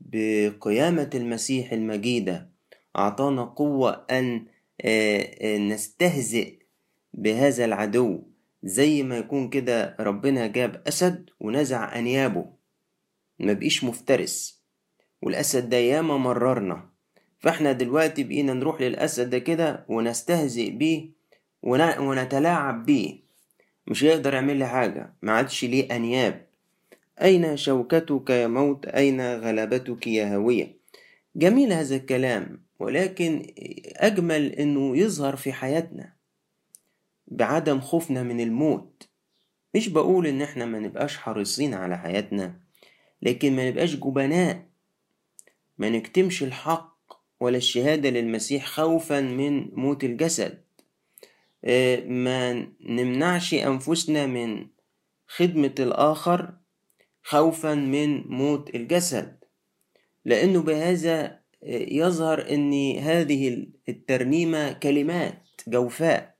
بقيامة 0.00 1.10
المسيح 1.14 1.72
المجيدة 1.72 2.50
أعطانا 2.96 3.44
قوة 3.44 4.06
أن 4.10 4.46
نستهزئ 5.68 6.58
بهذا 7.14 7.64
العدو. 7.64 8.22
زي 8.62 9.02
ما 9.02 9.16
يكون 9.18 9.48
كده 9.48 9.96
ربنا 10.00 10.46
جاب 10.46 10.82
أسد 10.88 11.30
ونزع 11.40 11.98
أنيابه. 11.98 12.46
ما 13.38 13.52
بقيش 13.52 13.84
مفترس. 13.84 14.63
والأسد 15.24 15.68
ده 15.68 15.76
ياما 15.76 16.16
مررنا. 16.16 16.88
فإحنا 17.40 17.72
دلوقتي 17.72 18.24
بقينا 18.24 18.54
نروح 18.54 18.80
للأسد 18.80 19.30
ده 19.30 19.38
كده 19.38 19.84
ونستهزئ 19.88 20.70
بيه 20.70 21.08
ونتلاعب 21.62 22.86
بيه. 22.86 23.16
مش 23.86 24.04
هيقدر 24.04 24.34
يعمل 24.34 24.56
لي 24.56 24.66
حاجة 24.66 25.12
ما 25.22 25.32
عادش 25.32 25.64
ليه 25.64 25.96
أنياب. 25.96 26.46
أين 27.22 27.56
شوكتك 27.56 28.30
يا 28.30 28.46
موت؟ 28.46 28.86
أين 28.86 29.20
غلبتك 29.20 30.06
يا 30.06 30.36
هوية؟ 30.36 30.76
جميل 31.36 31.72
هذا 31.72 31.96
الكلام 31.96 32.60
ولكن 32.78 33.46
أجمل 33.96 34.52
إنه 34.52 34.96
يظهر 34.96 35.36
في 35.36 35.52
حياتنا. 35.52 36.12
بعدم 37.28 37.80
خوفنا 37.80 38.22
من 38.22 38.40
الموت. 38.40 39.08
مش 39.74 39.88
بقول 39.88 40.26
إن 40.26 40.42
إحنا 40.42 40.64
ما 40.64 40.78
نبقاش 40.78 41.16
حريصين 41.16 41.74
على 41.74 41.98
حياتنا 41.98 42.54
لكن 43.22 43.56
ما 43.56 43.70
نبقاش 43.70 43.96
جبناء. 43.96 44.73
ما 45.78 45.88
نكتمش 45.88 46.42
الحق 46.42 46.94
ولا 47.40 47.56
الشهادة 47.56 48.10
للمسيح 48.10 48.66
خوفا 48.66 49.20
من 49.20 49.68
موت 49.72 50.04
الجسد. 50.04 50.64
آه، 51.64 52.04
ما 52.04 52.68
نمنعش 52.80 53.54
أنفسنا 53.54 54.26
من 54.26 54.66
خدمة 55.26 55.74
الآخر 55.78 56.54
خوفا 57.22 57.74
من 57.74 58.26
موت 58.26 58.74
الجسد. 58.74 59.44
لأنه 60.24 60.62
بهذا 60.62 61.24
آه، 61.64 61.86
يظهر 61.92 62.50
أن 62.50 62.98
هذه 62.98 63.66
الترنيمة 63.88 64.72
كلمات 64.72 65.60
جوفاء. 65.68 66.34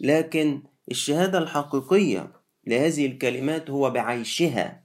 لكن 0.00 0.62
الشهادة 0.90 1.38
الحقيقية 1.38 2.32
لهذه 2.66 3.06
الكلمات 3.06 3.70
هو 3.70 3.90
بعيشها 3.90 4.84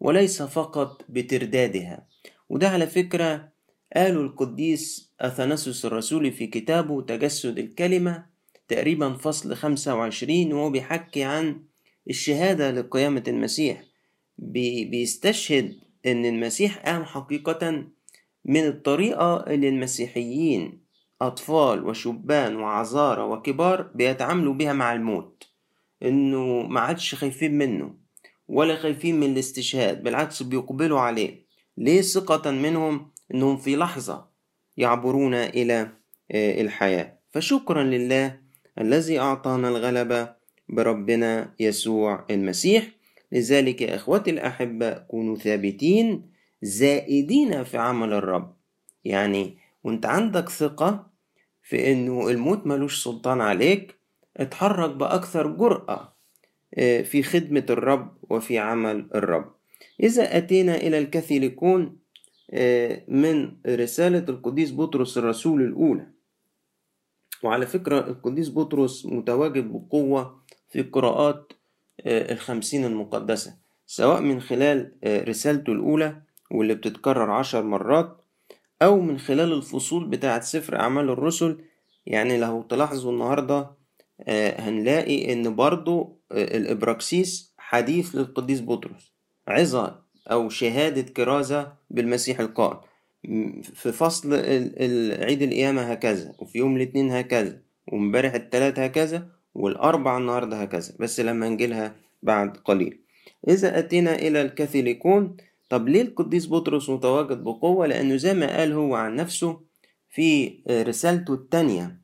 وليس 0.00 0.42
فقط 0.42 1.04
بتردادها. 1.08 2.08
وده 2.48 2.68
على 2.68 2.86
فكرة 2.86 3.48
قاله 3.96 4.20
القديس 4.20 5.12
أثناسوس 5.20 5.84
الرسولي 5.84 6.30
في 6.30 6.46
كتابه 6.46 7.02
تجسد 7.02 7.58
الكلمة 7.58 8.26
تقريبا 8.68 9.12
فصل 9.12 9.54
خمسة 9.54 9.94
وعشرين 9.94 10.52
وهو 10.52 10.70
بيحكي 10.70 11.24
عن 11.24 11.62
الشهادة 12.10 12.70
لقيامة 12.70 13.24
المسيح. 13.28 13.84
بي 14.38 14.84
بيستشهد 14.84 15.76
أن 16.06 16.26
المسيح 16.26 16.78
قام 16.78 17.04
حقيقة 17.04 17.84
من 18.44 18.66
الطريقة 18.66 19.36
اللي 19.36 19.68
المسيحيين 19.68 20.84
أطفال 21.22 21.84
وشبان 21.84 22.56
وعذارى 22.56 23.22
وكبار 23.22 23.82
بيتعاملوا 23.82 24.54
بها 24.54 24.72
مع 24.72 24.92
الموت 24.92 25.48
إنه 26.02 26.62
ما 26.62 26.80
عادش 26.80 27.14
خايفين 27.14 27.58
منه 27.58 27.94
ولا 28.48 28.76
خايفين 28.76 29.20
من 29.20 29.32
الاستشهاد 29.32 30.02
بالعكس 30.02 30.42
بيقبلوا 30.42 31.00
عليه. 31.00 31.47
ليه 31.78 32.00
ثقة 32.00 32.50
منهم 32.50 33.10
إنهم 33.34 33.56
في 33.56 33.76
لحظة 33.76 34.28
يعبرون 34.76 35.34
إلى 35.34 35.88
آه، 36.30 36.60
الحياة؟ 36.60 37.18
فشكرا 37.30 37.82
لله 37.82 38.40
الذي 38.80 39.18
أعطانا 39.18 39.68
الغلبة 39.68 40.32
بربنا 40.68 41.54
يسوع 41.60 42.26
المسيح. 42.30 42.88
لذلك 43.32 43.82
يا 43.82 43.94
إخوتي 43.94 44.30
الأحبة 44.30 44.92
كونوا 44.92 45.36
ثابتين 45.36 46.30
زائدين 46.62 47.64
في 47.64 47.78
عمل 47.78 48.12
الرب. 48.12 48.56
يعني 49.04 49.56
وأنت 49.84 50.06
عندك 50.06 50.48
ثقة 50.48 51.10
في 51.62 51.92
إنه 51.92 52.28
الموت 52.28 52.66
ملوش 52.66 53.04
سلطان 53.04 53.40
عليك 53.40 53.98
اتحرك 54.36 54.90
بأكثر 54.90 55.46
جرأة 55.46 56.16
آه، 56.74 57.02
في 57.02 57.22
خدمة 57.22 57.66
الرب 57.70 58.16
وفي 58.30 58.58
عمل 58.58 59.10
الرب. 59.14 59.57
إذا 60.00 60.36
أتينا 60.38 60.76
إلى 60.76 60.98
الكاثوليكون 60.98 61.98
آه، 62.50 63.02
من 63.08 63.52
رسالة 63.66 64.24
القديس 64.28 64.72
بطرس 64.72 65.18
الرسول 65.18 65.62
الأولى. 65.62 66.06
وعلى 67.42 67.66
فكرة 67.66 67.98
القديس 67.98 68.50
بطرس 68.50 69.06
متواجد 69.06 69.72
بقوة 69.72 70.42
في 70.68 70.82
قراءات 70.82 71.52
آه، 72.00 72.32
الخمسين 72.32 72.84
المقدسة 72.84 73.56
سواء 73.86 74.20
من 74.20 74.40
خلال 74.40 74.92
رسالته 75.04 75.72
الأولى 75.72 76.22
واللي 76.50 76.74
بتتكرر 76.74 77.30
عشر 77.30 77.62
مرات 77.62 78.24
أو 78.82 79.00
من 79.00 79.18
خلال 79.18 79.52
الفصول 79.52 80.06
بتاعة 80.06 80.40
سفر 80.40 80.80
أعمال 80.80 81.10
الرسل. 81.10 81.58
يعني 82.06 82.38
لو 82.38 82.62
تلاحظوا 82.62 83.12
النهاردة 83.12 83.70
آه، 84.20 84.60
هنلاقي 84.60 85.32
إن 85.32 85.56
برضو 85.56 86.18
آه، 86.32 86.56
الإبراكسيس 86.56 87.54
حديث 87.58 88.14
للقديس 88.14 88.60
بطرس. 88.60 89.12
عظة 89.48 90.02
أو 90.30 90.48
شهادة 90.48 91.02
كرازة 91.02 91.72
بالمسيح 91.90 92.40
القائم. 92.40 92.78
في 93.62 93.92
فصل 93.92 94.34
عيد 95.24 95.42
القيامة 95.42 95.82
هكذا 95.82 96.34
وفي 96.38 96.58
يوم 96.58 96.76
الاثنين 96.76 97.10
هكذا 97.10 97.60
ومبارح 97.92 98.34
التلات 98.34 98.78
هكذا 98.78 99.28
والأربع 99.54 100.18
النهاردة 100.18 100.62
هكذا 100.62 100.94
بس 101.00 101.20
لما 101.20 101.48
نجيلها 101.48 101.94
بعد 102.22 102.56
قليل. 102.56 103.00
إذا 103.48 103.78
أتينا 103.78 104.14
إلى 104.14 104.42
الكاثوليكون 104.42 105.36
طب 105.68 105.88
ليه 105.88 106.02
القديس 106.02 106.46
بطرس 106.46 106.90
متواجد 106.90 107.44
بقوة؟ 107.44 107.86
لأنه 107.86 108.16
زي 108.16 108.34
ما 108.34 108.56
قال 108.58 108.72
هو 108.72 108.94
عن 108.94 109.16
نفسه 109.16 109.60
في 110.08 110.58
رسالته 110.70 111.34
التانية. 111.34 112.00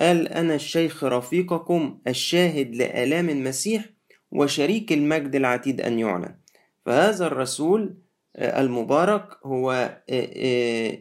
قال 0.00 0.28
أنا 0.28 0.54
الشيخ 0.54 1.04
رفيقكم 1.04 1.98
الشاهد 2.08 2.76
لآلام 2.76 3.28
المسيح 3.28 3.84
وشريك 4.32 4.92
المجد 4.92 5.34
العتيد 5.34 5.80
أن 5.80 5.98
يعلن 5.98 6.34
فهذا 6.88 7.26
الرسول 7.26 7.94
المبارك 8.36 9.24
هو 9.44 9.98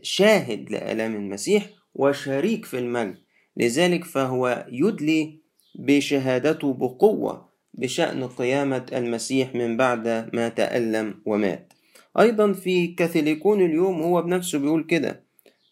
شاهد 0.02 0.72
لآلام 0.72 1.16
المسيح 1.16 1.70
وشريك 1.96 2.66
في 2.66 2.80
المجد. 2.80 3.18
لذلك 3.58 4.04
فهو 4.04 4.66
يدلي 4.72 5.40
بشهادته 5.76 6.74
بقوة 6.74 7.50
بشأن 7.74 8.28
قيامة 8.28 8.86
المسيح 8.94 9.56
من 9.56 9.78
بعد 9.78 10.30
ما 10.34 10.50
تألم 10.50 11.22
ومات. 11.26 11.74
أيضا 12.20 12.54
في 12.54 12.88
كاثوليكون 12.88 13.62
اليوم 13.66 14.02
هو 14.02 14.22
بنفسه 14.22 14.60
بيقول 14.60 14.84
كده 14.84 15.24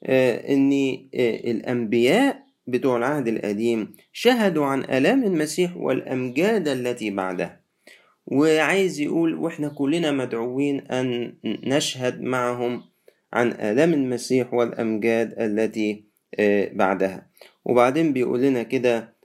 آه، 0.04 0.54
إن 0.54 0.72
آه، 1.16 1.52
الأنبياء 1.52 2.46
بتوع 2.68 2.98
العهد 2.98 3.28
القديم 3.28 3.94
شهدوا 4.14 4.66
عن 4.66 4.84
آلام 4.84 5.24
المسيح 5.24 5.78
والأمجاد 5.78 6.68
التي 6.68 7.10
بعدها. 7.10 7.65
وعايز 8.28 9.00
يقول 9.00 9.36
وإحنا 9.36 9.68
كلنا 9.68 10.12
مدعوين 10.12 10.80
أن 10.80 11.36
نشهد 11.46 12.22
معهم 12.22 12.84
عن 13.34 13.52
آلام 13.52 13.94
المسيح 13.94 14.54
والأمجاد 14.54 15.40
التي 15.40 16.06
آه، 16.40 16.72
بعدها. 16.74 17.30
وبعدين 17.66 18.14
بيقول 18.14 18.42
لنا 18.42 18.64
كده 18.64 19.16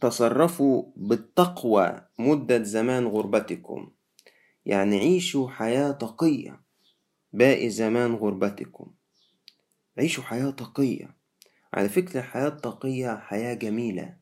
تصرفوا 0.00 0.84
بالتقوى 0.96 2.00
مدة 2.18 2.62
زمان 2.62 3.06
غربتكم. 3.06 3.90
يعني 4.66 4.98
عيشوا 4.98 5.48
حياة 5.48 5.90
تقية 5.90 6.60
باقي 7.32 7.70
زمان 7.70 8.14
غربتكم. 8.14 8.94
عيشوا 9.98 10.24
حياة 10.24 10.50
تقية. 10.50 11.16
على 11.74 11.88
فكرة 11.88 12.20
الحياة 12.20 12.48
التقية 12.48 13.16
حياة 13.16 13.54
جميلة 13.54 14.16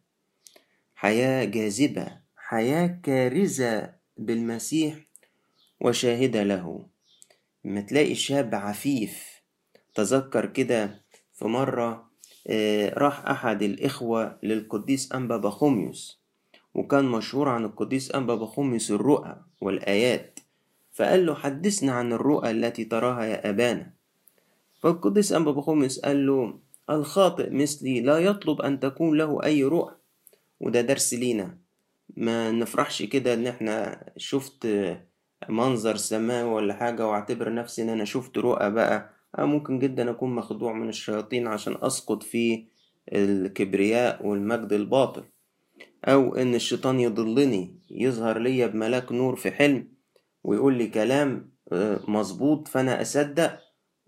حياة 0.94 1.44
جاذبة. 1.44 2.21
حياة 2.52 3.00
كارزة 3.02 3.94
بالمسيح 4.16 4.94
وشاهدة 5.80 6.42
له. 6.42 6.86
لما 7.64 7.80
تلاقي 7.80 8.14
شاب 8.14 8.54
عفيف. 8.54 9.42
تذكر 9.94 10.46
كده 10.46 11.04
في 11.32 11.44
مرة 11.44 12.10
آه، 12.46 12.94
راح 12.94 13.26
أحد 13.26 13.62
الإخوة 13.62 14.38
للقديس 14.42 15.12
أنبا 15.12 15.36
بخوميوس 15.36 16.20
وكان 16.74 17.04
مشهور 17.04 17.48
عن 17.48 17.64
القديس 17.64 18.14
أنبا 18.14 18.34
بخوميس 18.34 18.90
الرؤى 18.90 19.36
والآيات. 19.60 20.38
فقال 20.92 21.26
له 21.26 21.34
حدثنا 21.34 21.92
عن 21.92 22.12
الرؤى 22.12 22.50
التي 22.50 22.84
تراها 22.84 23.24
يا 23.24 23.50
أبانا. 23.50 23.92
فالقديس 24.80 25.32
أنبا 25.32 25.52
بخوميس 25.52 26.00
قال 26.00 26.26
له 26.26 26.58
الخاطئ 26.90 27.50
مثلي 27.50 28.00
لا 28.00 28.18
يطلب 28.18 28.60
أن 28.60 28.80
تكون 28.80 29.18
له 29.18 29.44
أي 29.44 29.64
رؤى 29.64 29.94
وده 30.60 30.80
درس 30.80 31.14
لينا. 31.14 31.62
ما 32.16 32.51
نفرحش 32.51 33.03
كده 33.03 33.35
إن 33.35 33.46
إحنا 33.46 34.05
شفت 34.16 34.68
منظر 35.48 35.96
سماوي 35.96 36.51
ولا 36.53 36.75
حاجة 36.75 37.07
وأعتبر 37.09 37.55
نفسي 37.55 37.83
إن 37.83 37.88
أنا 37.88 38.05
شفت 38.05 38.38
رؤى 38.38 38.70
بقى. 38.70 39.11
أه 39.38 39.44
ممكن 39.44 39.79
جدا 39.79 40.11
أكون 40.11 40.35
مخدوع 40.35 40.72
من 40.72 40.88
الشياطين 40.88 41.46
عشان 41.46 41.77
أسقط 41.83 42.22
في 42.22 42.66
الكبرياء 43.12 44.27
والمجد 44.27 44.72
الباطل. 44.72 45.22
أو 46.05 46.35
إن 46.37 46.55
الشيطان 46.55 47.01
يضلني 47.01 47.79
يظهر 47.90 48.38
لي 48.38 48.68
بملاك 48.68 49.12
نور 49.12 49.37
في 49.37 49.51
حلم 49.51 49.88
ويقول 50.44 50.75
لي 50.75 50.87
كلام 50.87 51.53
آه، 51.72 52.01
مظبوط 52.09 52.68
فأنا 52.68 53.03
أصدق. 53.03 53.59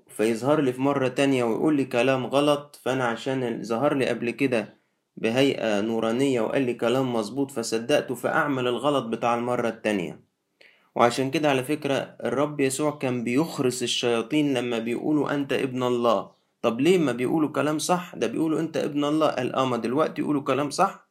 فيظهر 0.09 0.61
لي 0.61 0.73
في 0.73 0.81
مرة 0.81 1.09
تانية 1.09 1.45
ويقول 1.45 1.77
لي 1.77 1.85
كلام 1.85 2.27
غلط 2.27 2.81
فأنا 2.83 3.05
عشان 3.05 3.63
ظهر 3.63 3.95
لي 3.95 4.07
قبل 4.07 4.31
كده 4.31 4.84
بهيئة 5.17 5.81
نورانية 5.81 6.41
وقال 6.41 6.63
لي 6.63 6.75
كلام 6.75 7.13
مظبوط 7.13 7.51
فصدقته 7.51 8.15
فأعمل 8.15 8.69
الغلط 8.69 9.05
بتاع 9.05 9.35
المرة 9.35 9.69
التانية. 9.69 10.21
وعشان 10.95 11.31
كده 11.31 11.51
على 11.51 11.65
فكرة 11.65 11.95
الرب 12.25 12.61
يسوع 12.61 12.91
كان 12.91 13.25
بيخرس 13.25 13.83
الشياطين 13.83 14.55
لما 14.55 14.79
بيقولوا 14.79 15.35
أنت 15.35 15.53
ابن 15.53 15.83
الله. 15.83 16.31
طب 16.63 16.81
ليه 16.81 16.99
ما 16.99 17.13
بيقولوا 17.13 17.49
كلام 17.49 17.79
صح؟ 17.79 18.15
ده 18.17 18.27
بيقولوا 18.27 18.61
أنت 18.61 18.77
ابن 18.77 19.05
الله. 19.05 19.29
قال 19.29 19.55
آه 19.55 19.77
دلوقتي 19.77 20.23
يقولوا 20.23 20.43
كلام 20.43 20.71
صح؟ 20.71 21.09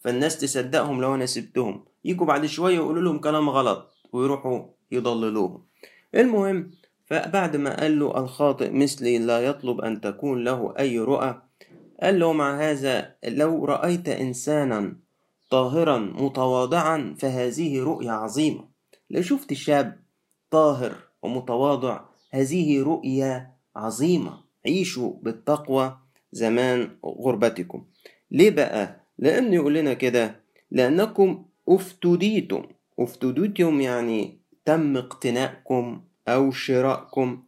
فالناس 0.00 0.38
تصدقهم 0.38 1.00
لو 1.00 1.14
أنا 1.14 1.26
سبتهم. 1.26 1.84
يجوا 2.04 2.26
بعد 2.26 2.46
شوية 2.46 2.74
يقولوا 2.74 3.02
لهم 3.02 3.18
كلام 3.18 3.50
غلط 3.50 3.90
ويروحوا 4.12 4.62
يضللوهم. 4.92 5.64
المهم 6.14 6.70
فبعد 7.06 7.56
ما 7.56 7.80
قال 7.80 7.98
له 7.98 8.18
الخاطئ 8.18 8.70
مثلي 8.70 9.18
لا 9.18 9.40
يطلب 9.40 9.80
أن 9.80 10.00
تكون 10.00 10.44
له 10.44 10.74
أي 10.78 10.98
رؤى 10.98 11.42
قال 12.02 12.18
له 12.18 12.32
مع 12.32 12.60
هذا 12.60 13.14
لو 13.24 13.64
رأيت 13.64 14.08
إنسانا 14.08 14.96
طاهرا 15.50 15.98
متواضعا 15.98 17.16
فهذه 17.18 17.82
رؤيا 17.82 18.12
عظيمة. 18.12 18.68
لو 19.10 19.22
شفت 19.22 19.52
شاب 19.52 20.00
طاهر 20.50 20.94
ومتواضع 21.22 22.00
هذه 22.30 22.82
رؤيا 22.82 23.52
عظيمة. 23.76 24.40
عيشوا 24.66 25.12
بالتقوى 25.22 25.98
زمان 26.32 26.90
غربتكم. 27.04 27.84
ليه 28.30 28.50
بقى؟ 28.50 29.00
لأن 29.18 29.52
يقول 29.54 29.74
لنا 29.74 29.94
كده 29.94 30.40
لأنكم 30.70 31.44
أفتديتم. 31.68 32.62
أفتديتم 32.98 33.80
يعني 33.80 34.40
تم 34.64 34.96
اقتنائكم 34.96 36.04
أو 36.28 36.50
شرائكم 36.50 37.42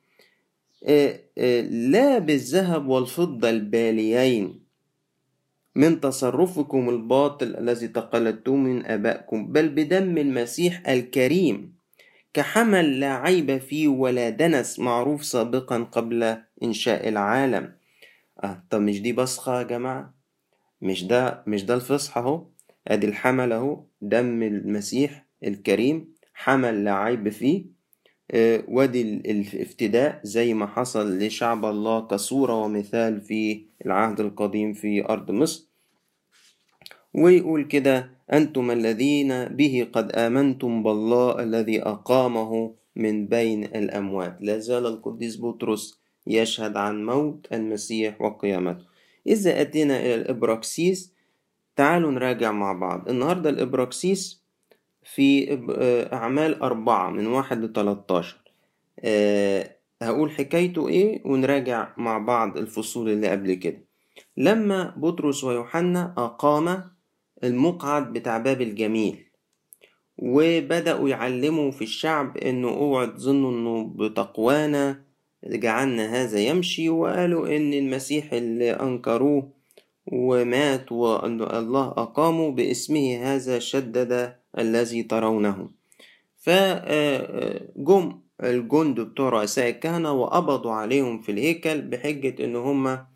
لا 0.83 2.19
بالذهب 2.19 2.89
والفضة 2.89 3.51
الباليين. 3.51 4.61
من 5.75 6.01
تصرفكم 6.01 6.89
الباطل 6.89 7.57
الذي 7.57 7.89
تقلدتم 7.89 8.65
من 8.65 8.87
آبائكم 8.87 9.53
بل 9.53 9.69
بدم 9.69 10.19
المسيح 10.19 10.89
الكريم. 10.89 11.75
كحمل 12.35 13.01
لا 13.01 13.13
عيب 13.15 13.59
فيه 13.59 13.89
ولا 13.89 14.31
دنس 14.31 14.79
معروف 14.79 15.25
سابقا 15.25 15.79
قبل 15.79 16.37
إنشاء 16.63 17.09
العالم. 17.09 17.73
آه 18.45 18.63
طب 18.71 18.81
مش 18.81 19.03
دي 19.03 19.13
بصخة 19.13 19.59
يا 19.59 19.63
جماعة؟ 19.63 20.15
مش 20.83 21.05
ده 21.05 21.43
مش 21.47 21.65
ده 21.65 21.75
الفصح 21.75 22.19
أهو؟ 22.19 22.45
أدي 22.89 23.07
الحمل 23.07 23.53
أهو 23.53 23.85
دم 24.03 24.43
المسيح 24.43 25.27
الكريم 25.45 26.15
حمل 26.35 26.85
لا 26.85 26.93
عيب 26.95 27.29
فيه 27.29 27.65
وادي 28.69 29.03
الافتداء 29.03 30.21
زي 30.23 30.55
ما 30.55 30.67
حصل 30.67 31.19
لشعب 31.19 31.65
الله 31.65 32.07
كصورة 32.07 32.55
ومثال 32.55 33.21
في 33.21 33.67
العهد 33.87 34.21
القديم 34.21 34.73
في 34.73 35.05
أرض 35.05 35.31
مصر. 35.31 35.67
ويقول 37.15 37.65
كده 37.65 38.11
أنتم 38.33 38.71
الذين 38.71 39.45
به 39.45 39.89
قد 39.93 40.13
آمنتم 40.13 40.83
بالله 40.83 41.43
الذي 41.43 41.83
أقامه 41.83 42.75
من 42.97 43.27
بين 43.27 43.65
الأموات. 43.65 44.37
لا 44.41 44.59
زال 44.59 44.87
القديس 44.87 45.41
بطرس 45.41 46.01
يشهد 46.27 46.77
عن 46.77 47.07
موت 47.07 47.47
المسيح 47.53 48.21
وقيامته. 48.21 48.85
إذا 49.27 49.61
أتينا 49.61 50.01
إلى 50.01 50.15
الإبراكسيس 50.15 51.13
تعالوا 51.77 52.11
نراجع 52.11 52.53
مع 52.53 52.73
بعض. 52.73 53.09
النهاردة 53.09 53.51
الإبراكسيس 53.51 54.40
في 55.05 55.59
أعمال 56.13 56.63
أربعة 56.63 57.11
من 57.11 57.27
واحد 57.27 57.65
لتلاتاشر. 57.65 58.37
أه 59.01 59.77
هقول 60.03 60.31
حكايته 60.31 60.89
إيه 60.89 61.23
ونراجع 61.25 61.89
مع 61.97 62.19
بعض 62.19 62.57
الفصول 62.59 63.11
اللي 63.11 63.29
قبل 63.29 63.55
كده. 63.55 63.85
لما 64.37 64.95
بطرس 64.97 65.45
ويوحنا 65.45 66.15
أقام 66.19 66.85
المقعد 67.45 68.13
بتاع 68.13 68.39
باب 68.39 68.61
الجميل 68.61 69.27
وبدأوا 70.19 71.09
يعلموا 71.09 71.71
في 71.71 71.83
الشعب 71.83 72.37
إنه 72.37 72.69
اوعوا 72.69 73.07
تظنوا 73.07 73.51
إنه 73.51 73.85
بتقوانا 73.97 75.03
جعلنا 75.45 76.23
هذا 76.23 76.39
يمشي 76.41 76.89
وقالوا 76.89 77.57
إن 77.57 77.73
المسيح 77.73 78.33
اللي 78.33 78.71
أنكروه 78.71 79.51
ومات 80.07 80.93
وأن 80.93 81.43
الله 81.43 81.87
أقامه 81.89 82.51
باسمه 82.51 83.17
هذا 83.23 83.59
شدد 83.59 84.35
الذي 84.59 85.03
ترونه. 85.03 85.71
فجم 86.37 88.21
الجند 88.43 89.01
بتوع 89.01 89.29
رؤساء 89.29 89.69
الكهنة 89.71 90.13
وقبضوا 90.13 90.73
عليهم 90.73 91.21
في 91.21 91.33
الهيكل 91.33 91.83
بحجة 91.83 92.45
إن 92.45 92.57
هما 92.57 93.07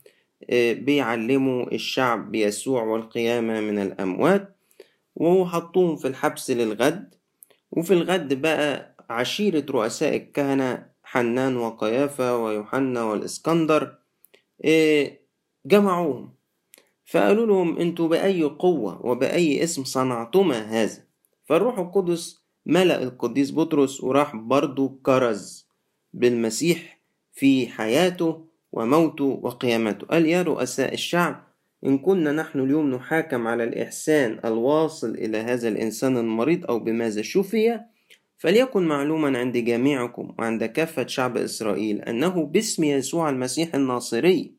بيعلموا 0.73 1.73
الشعب 1.73 2.31
بيسوع 2.33 2.83
والقيامة 2.83 3.61
من 3.61 3.79
الأموات 3.79 4.57
وحطوهم 5.17 5.97
في 5.97 6.09
الحبس 6.09 6.51
للغد. 6.51 7.15
وفي 7.73 7.95
الغد 7.95 8.35
بقى 8.43 8.97
عشيرة 9.11 9.67
رؤساء 9.71 10.17
الكهنة 10.17 10.87
حنان 11.05 11.57
وقيافة 11.57 12.37
ويوحنا 12.37 13.03
والإسكندر 13.05 13.95
جمعوهم. 15.67 16.35
فقالوا 17.05 17.47
لهم 17.47 17.79
أنتوا 17.79 18.09
بأي 18.09 18.43
قوة 18.43 19.07
وبأي 19.07 19.63
اسم 19.65 19.85
صنعتما 19.85 20.59
هذا؟ 20.83 21.04
فالروح 21.45 21.79
القدس 21.79 22.45
ملأ 22.67 23.03
القديس 23.03 23.53
بطرس 23.53 24.01
وراح 24.01 24.37
برضو 24.37 24.89
كرز 25.03 25.69
بالمسيح 26.13 27.01
في 27.33 27.67
حياته 27.67 28.45
وموته 28.73 29.41
وقيامته. 29.43 30.07
قال 30.07 30.27
يا 30.27 30.43
رؤساء 30.43 30.95
الشعب 30.95 31.45
إن 31.87 31.99
كنا 31.99 32.33
نحن 32.33 32.61
اليوم 32.61 32.91
نحاكم 32.95 33.47
على 33.47 33.65
الإحسان 33.65 34.41
الواصل 34.45 35.11
إلى 35.11 35.39
هذا 35.39 35.69
الإنسان 35.69 36.17
المريض 36.17 36.67
أو 36.67 36.79
بماذا 36.79 37.23
شفي 37.23 37.81
فليكن 38.39 38.83
معلوما 38.83 39.39
عند 39.39 39.57
جميعكم 39.57 40.35
وعند 40.39 40.65
كافة 40.65 41.07
شعب 41.07 41.37
إسرائيل 41.37 42.01
أنه 42.01 42.47
باسم 42.47 42.85
يسوع 42.85 43.31
المسيح 43.31 43.75
الناصري 43.75 44.53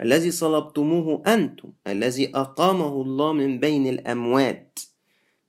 الذي 0.00 0.30
صلبتموه 0.30 1.22
أنتم 1.26 1.72
الذي 1.86 2.36
أقامه 2.36 3.02
الله 3.02 3.32
من 3.32 3.60
بين 3.60 3.86
الأموات. 3.86 4.78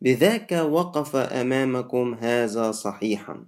بذاك 0.01 0.51
وقف 0.51 1.15
أمامكم 1.15 2.13
هذا 2.13 2.71
صحيحا. 2.71 3.45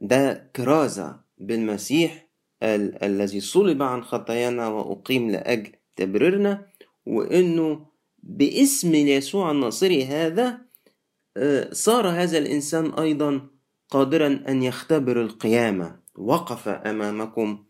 ده 0.00 0.50
كرازة 0.56 1.20
بالمسيح 1.38 2.28
ال 2.62 3.04
الذي 3.04 3.40
صلب 3.40 3.82
عن 3.82 4.02
خطايانا 4.04 4.68
وأقيم 4.68 5.30
لأجل 5.30 5.72
تبريرنا 5.96 6.66
وإنه 7.06 7.86
باسم 8.18 8.94
يسوع 8.94 9.50
الناصري 9.50 10.04
هذا 10.04 10.60
صار 11.72 12.08
هذا 12.08 12.38
الإنسان 12.38 12.90
أيضا 12.92 13.48
قادرا 13.90 14.44
أن 14.48 14.62
يختبر 14.62 15.22
القيامة. 15.22 16.00
وقف 16.16 16.68
أمامكم 16.68 17.64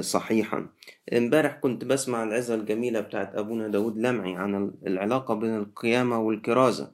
صحيحا. 0.00 0.68
امبارح 1.12 1.54
كنت 1.54 1.84
بسمع 1.84 2.22
العظة 2.22 2.54
الجميلة 2.54 3.00
بتاعت 3.00 3.34
أبونا 3.34 3.68
داود 3.68 3.98
لمعي 3.98 4.36
عن 4.36 4.72
العلاقة 4.86 5.34
بين 5.34 5.56
القيامة 5.56 6.18
والكرازة 6.18 6.92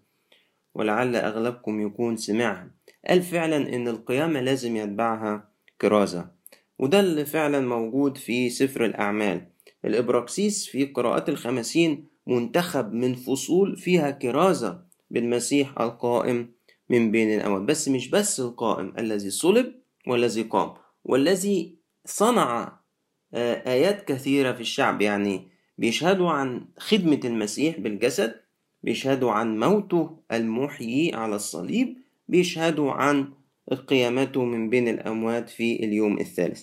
ولعل 0.75 1.17
أغلبكم 1.17 1.81
يكون 1.81 2.17
سمعها. 2.17 2.71
قال 3.09 3.23
فعلا 3.23 3.57
إن 3.57 3.89
القيامة 3.89 4.41
لازم 4.41 4.77
يتبعها 4.77 5.49
كرازة 5.81 6.31
وده 6.79 7.01
اللي 7.01 7.25
فعلا 7.25 7.61
موجود 7.61 8.17
في 8.17 8.51
سفر 8.51 8.85
الأعمال. 8.85 9.47
الإبراكسيس 9.85 10.67
في 10.67 10.85
قراءات 10.85 11.29
الخمسين 11.29 12.07
منتخب 12.27 12.93
من 12.93 13.15
فصول 13.15 13.77
فيها 13.77 14.11
كرازة 14.11 14.83
بالمسيح 15.11 15.81
القائم 15.81 16.53
من 16.91 17.11
بين 17.11 17.35
الأموات. 17.35 17.63
بس 17.63 17.89
مش 17.89 18.11
بس 18.11 18.41
القائم 18.41 18.93
الذي 18.99 19.31
صلب 19.31 19.75
والذي 20.07 20.43
قام 20.43 20.75
والذي 21.05 21.77
صنع 22.07 22.73
آيات 23.35 24.05
كثيرة 24.09 24.53
في 24.53 24.61
الشعب. 24.61 25.03
يعني 25.03 25.49
بيشهدوا 25.79 26.31
عن 26.31 26.65
خدمة 26.79 27.21
المسيح 27.25 27.79
بالجسد 27.79 28.35
بيشهدوا 28.83 29.33
عن 29.33 29.59
موته 29.61 30.19
المحيي 30.33 31.15
على 31.15 31.37
الصليب 31.37 31.97
بيشهدوا 32.29 32.93
عن 32.93 33.33
قيامته 33.87 34.45
من 34.45 34.71
بين 34.71 34.89
الأموات 34.89 35.49
في 35.49 35.85
اليوم 35.85 36.21
الثالث. 36.21 36.63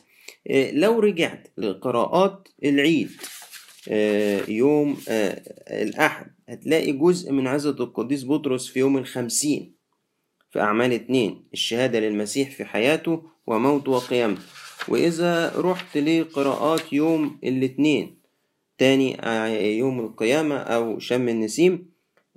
لو 0.74 1.00
رجعت 1.00 1.48
لقراءات 1.58 2.48
العيد 2.64 3.10
يوم 4.48 4.98
الأحد 5.68 6.26
هتلاقي 6.50 6.92
جزء 6.92 7.32
من 7.32 7.48
عزة 7.48 7.70
القديس 7.80 8.26
بطرس 8.26 8.68
في 8.68 8.80
يوم 8.80 8.98
الخمسين 8.98 9.76
في 10.52 10.60
أعمال 10.62 10.94
اتنين 10.94 11.48
الشهادة 11.54 12.00
للمسيح 12.00 12.52
في 12.52 12.66
حياته 12.66 13.24
وموته 13.48 13.92
وقيامته. 13.92 14.42
وإذا 14.88 15.54
رحت 15.58 15.98
لقراءات 15.98 16.94
يوم 16.94 17.38
الاثنين 17.44 18.16
تاني 18.78 19.18
يوم 19.78 20.00
القيامة 20.00 20.56
أو 20.58 21.00
شم 21.00 21.30
النسيم 21.30 21.86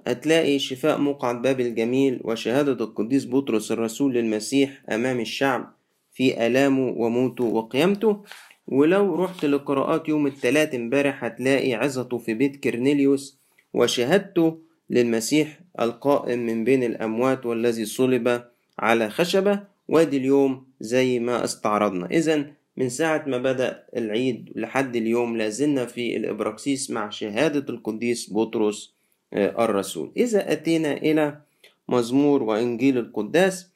هتلاقي 0.06 0.58
شفاء 0.58 0.98
مقعد 1.00 1.42
باب 1.42 1.60
الجميل 1.60 2.20
وشهادة 2.24 2.84
القديس 2.84 3.26
بطرس 3.26 3.72
الرسول 3.72 4.14
للمسيح 4.14 4.82
أمام 4.92 5.20
الشعب 5.20 5.74
في 6.12 6.46
آلامه 6.46 6.88
وموته 6.96 7.44
وقيامته. 7.44 8.22
ولو 8.68 9.14
رحت 9.14 9.44
لقراءات 9.44 10.08
يوم 10.08 10.26
الثلاث 10.26 10.74
امبارح 10.74 11.24
هتلاقي 11.24 11.74
عظته 11.74 12.18
في 12.18 12.34
بيت 12.34 12.56
كرنيليوس 12.56 13.38
وشهادته 13.74 14.58
للمسيح 14.90 15.60
القائم 15.80 16.38
من 16.38 16.64
بين 16.64 16.82
الأموات 16.82 17.46
والذي 17.46 17.84
صلب 17.84 18.44
على 18.78 19.10
خشبة. 19.10 19.75
وادي 19.88 20.16
اليوم 20.16 20.66
زي 20.80 21.18
ما 21.18 21.44
استعرضنا. 21.44 22.06
إذا 22.06 22.46
من 22.76 22.88
ساعة 22.88 23.24
ما 23.26 23.38
بدأ 23.38 23.86
العيد 23.96 24.52
لحد 24.56 24.96
اليوم 24.96 25.36
لازلنا 25.36 25.86
في 25.86 26.16
الإبراكسيس 26.16 26.90
مع 26.90 27.10
شهادة 27.10 27.74
القديس 27.74 28.32
بطرس 28.32 28.94
الرسول. 29.34 30.12
إذا 30.16 30.52
أتينا 30.52 30.92
إلى 30.92 31.40
مزمور 31.88 32.42
وإنجيل 32.42 32.98
القداس 32.98 33.70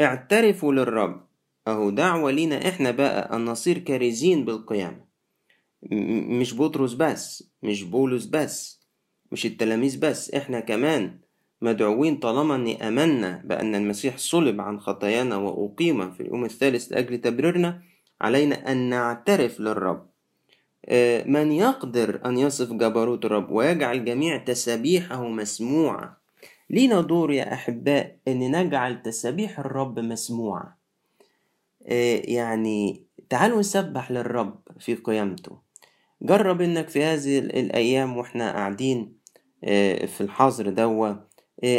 اعترفوا 0.00 0.72
للرب. 0.72 1.24
أهو 1.68 1.90
دعوة 1.90 2.30
لينا 2.30 2.68
إحنا 2.68 2.90
بقى 2.90 3.36
أن 3.36 3.44
نصير 3.44 3.78
كارزين 3.78 4.44
بالقيامة. 4.44 5.04
مش 6.40 6.54
بطرس 6.54 6.92
بس 6.92 7.44
مش 7.62 7.82
بولس 7.82 8.24
بس 8.24 8.80
مش 9.32 9.46
التلاميذ 9.46 10.00
بس 10.00 10.30
إحنا 10.34 10.60
كمان 10.60 11.18
مدعوين 11.64 12.16
طالما 12.16 12.54
أني 12.54 12.88
أمنا 12.88 13.42
بأن 13.44 13.74
المسيح 13.74 14.18
صلب 14.18 14.60
عن 14.60 14.80
خطايانا 14.80 15.36
وأقيم 15.36 16.10
في 16.10 16.20
اليوم 16.20 16.44
الثالث 16.44 16.92
لأجل 16.92 17.18
تبريرنا 17.18 17.82
علينا 18.20 18.72
أن 18.72 18.76
نعترف 18.76 19.60
للرب. 19.60 20.06
آه، 20.86 21.24
من 21.24 21.52
يقدر 21.52 22.20
أن 22.26 22.38
يصف 22.38 22.72
جبروت 22.72 23.24
الرب 23.24 23.50
ويجعل 23.50 24.04
جميع 24.04 24.36
تسابيحه 24.36 25.28
مسموعة. 25.28 26.16
لينا 26.70 27.00
دور 27.00 27.32
يا 27.32 27.52
أحباء 27.54 28.16
أن 28.28 28.56
نجعل 28.56 29.02
تسابيح 29.02 29.58
الرب 29.58 29.98
مسموعة. 29.98 30.78
آه، 31.86 32.22
يعني 32.24 33.04
تعالوا 33.30 33.60
نسبح 33.60 34.10
للرب 34.10 34.58
في 34.78 34.94
قيامته. 34.94 35.58
جرب 36.22 36.60
إنك 36.60 36.88
في 36.88 37.04
هذه 37.04 37.38
الأيام 37.38 38.16
وإحنا 38.16 38.52
قاعدين 38.52 39.14
آه، 39.64 40.06
في 40.06 40.20
الحظر 40.20 40.70
دوا 40.70 41.14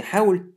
حاول 0.01 0.51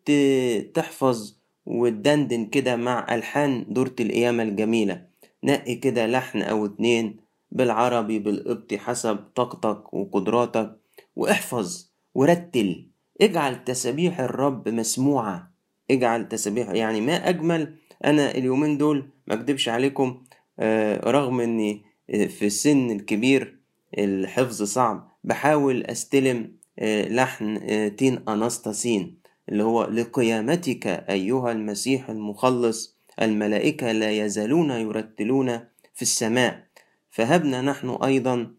تحفظ 0.75 1.39
وتدندن 1.67 2.47
كده 2.47 2.77
مع 2.77 3.15
ألحان 3.15 3.67
دورة 3.69 3.95
القيامة 4.01 4.43
الجميلة. 4.43 5.07
نقي 5.45 5.75
كده 5.75 6.07
لحن 6.07 6.43
أو 6.43 6.67
اتنين 6.67 7.17
بالعربي 7.53 8.19
بالقبطي 8.19 8.79
حسب 8.79 9.17
طاقتك 9.35 9.95
وقدراتك 9.95 10.77
واحفظ 11.17 11.91
ورتل. 12.15 12.87
اجعل 13.21 13.65
تسابيح 13.65 14.21
الرب 14.21 14.69
مسموعة. 14.69 15.53
اجعل 15.91 16.29
تسابيح 16.29 16.71
يعني 16.71 17.01
ما 17.01 17.29
أجمل 17.29 17.75
أنا 18.05 18.31
اليومين 18.35 18.79
دول 18.79 19.09
ما 19.27 19.35
أكدبش 19.35 19.69
عليكم 19.69 20.23
آه، 20.59 21.11
رغم 21.11 21.41
إني 21.41 21.83
آه، 22.11 22.27
في 22.27 22.47
السن 22.47 22.91
الكبير 22.91 23.59
الحفظ 23.99 24.63
صعب 24.63 25.09
بحاول 25.25 25.83
أستلم 25.83 26.39
آه، 26.39 26.58
لحن 26.83 27.61
تين 27.97 28.29
أناستاسين 28.29 29.19
اللي 29.49 29.63
هو 29.63 29.85
لقيامتك 29.85 30.87
أيها 30.87 31.53
المسيح 31.53 32.11
المخلص 32.11 32.97
الملائكة 33.23 33.93
لا 33.93 34.11
يزالون 34.11 34.71
يرتلون 34.71 35.49
في 35.95 36.03
السماء. 36.03 36.65
فهبنا 37.11 37.63
نحن 37.63 37.89
أيضا 37.89 38.55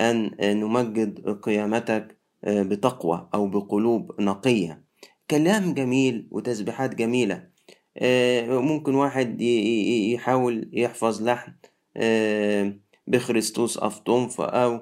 أن 0.00 0.30
نمجد 0.40 1.30
قيامتك 1.42 2.16
بتقوى 2.44 3.28
أو 3.34 3.48
بقلوب 3.48 4.20
نقية. 4.20 4.82
كلام 5.30 5.74
جميل 5.74 6.28
وتسبيحات 6.30 6.94
جميلة. 6.94 7.42
ممكن 8.48 8.94
واحد 8.94 9.40
يحاول 9.42 10.68
يحفظ 10.72 11.22
لحن 11.22 11.52
بخريستوس 13.06 13.78
أفطنف 13.78 14.40
أو 14.40 14.80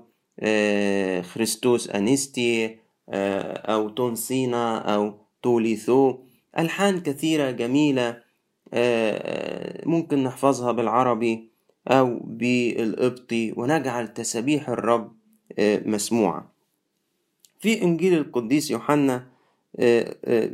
خريستوس 1.23 1.91
أنيستي 1.91 2.79
أو 3.09 3.89
تونسينا 3.89 4.79
أو 4.79 5.15
توليثو. 5.43 6.19
ألحان 6.59 7.01
كثيرة 7.01 7.51
جميلة 7.51 8.17
ممكن 9.87 10.25
نحفظها 10.25 10.73
بالعربي 10.73 11.51
أو 11.89 12.21
بالقبطي 12.25 13.53
ونجعل 13.57 14.15
تسابيح 14.15 14.69
الرب 14.69 15.13
مسموعة. 15.61 16.53
في 17.61 17.83
إنجيل 17.83 18.15
القديس 18.15 18.71
يوحنا 18.71 19.27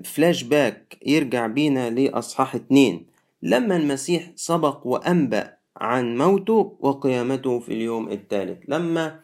فلاش 0.05 0.43
باك 0.43 0.99
يرجع 1.07 1.47
بينا 1.47 1.91
لأصحاح 1.91 2.55
اتنين. 2.55 3.07
لما 3.43 3.77
المسيح 3.77 4.31
سبق 4.37 4.87
وأنبأ 4.87 5.57
عن 5.77 6.19
موته 6.19 6.77
وقيامته 6.81 7.59
في 7.59 7.73
اليوم 7.73 8.09
الثالث. 8.09 8.59
لما 8.69 9.21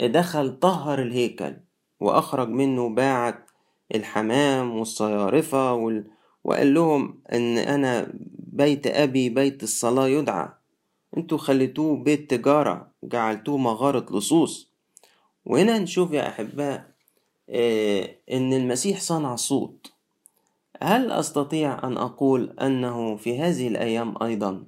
دخل 0.00 0.58
طهر 0.58 1.02
الهيكل 1.02 1.56
وأخرج 2.00 2.48
منه 2.48 2.88
باعة 2.88 3.46
الحمام 3.94 4.78
والصيارفة 4.78 5.74
وال... 5.74 6.10
وقال 6.44 6.74
لهم 6.74 7.20
إن 7.32 7.58
أنا 7.58 8.12
بيت 8.38 8.86
أبي 8.86 9.28
بيت 9.28 9.62
الصلاة 9.62 10.08
يدعى. 10.08 10.48
أنتوا 11.16 11.38
خليتوه 11.38 11.96
بيت 11.96 12.30
تجارة 12.30 12.90
جعلتوه 13.04 13.56
مغارة 13.56 14.18
لصوص. 14.18 14.72
وهنا 15.44 15.78
نشوف 15.78 16.12
يا 16.12 16.28
أحباء 16.28 16.90
آه، 17.50 18.14
إن 18.32 18.52
المسيح 18.52 19.00
صنع 19.00 19.36
صوت. 19.36 19.92
هل 20.82 21.10
أستطيع 21.10 21.86
أن 21.86 21.96
أقول 21.96 22.56
أنه 22.60 23.16
في 23.16 23.38
هذه 23.38 23.68
الأيام 23.68 24.22
أيضا؟ 24.22 24.64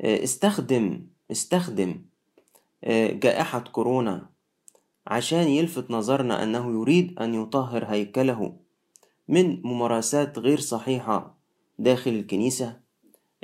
آه، 0.00 0.24
استخدم 0.24 1.06
استخدم. 1.30 2.05
جائحة 3.12 3.58
كورونا 3.58 4.26
عشان 5.06 5.48
يلفت 5.48 5.90
نظرنا 5.90 6.42
أنه 6.42 6.80
يريد 6.80 7.18
أن 7.20 7.34
يطهر 7.34 7.84
هيكله 7.84 8.56
من 9.28 9.62
ممارسات 9.62 10.38
غير 10.38 10.60
صحيحة 10.60 11.38
داخل 11.78 12.10
الكنيسة. 12.10 12.80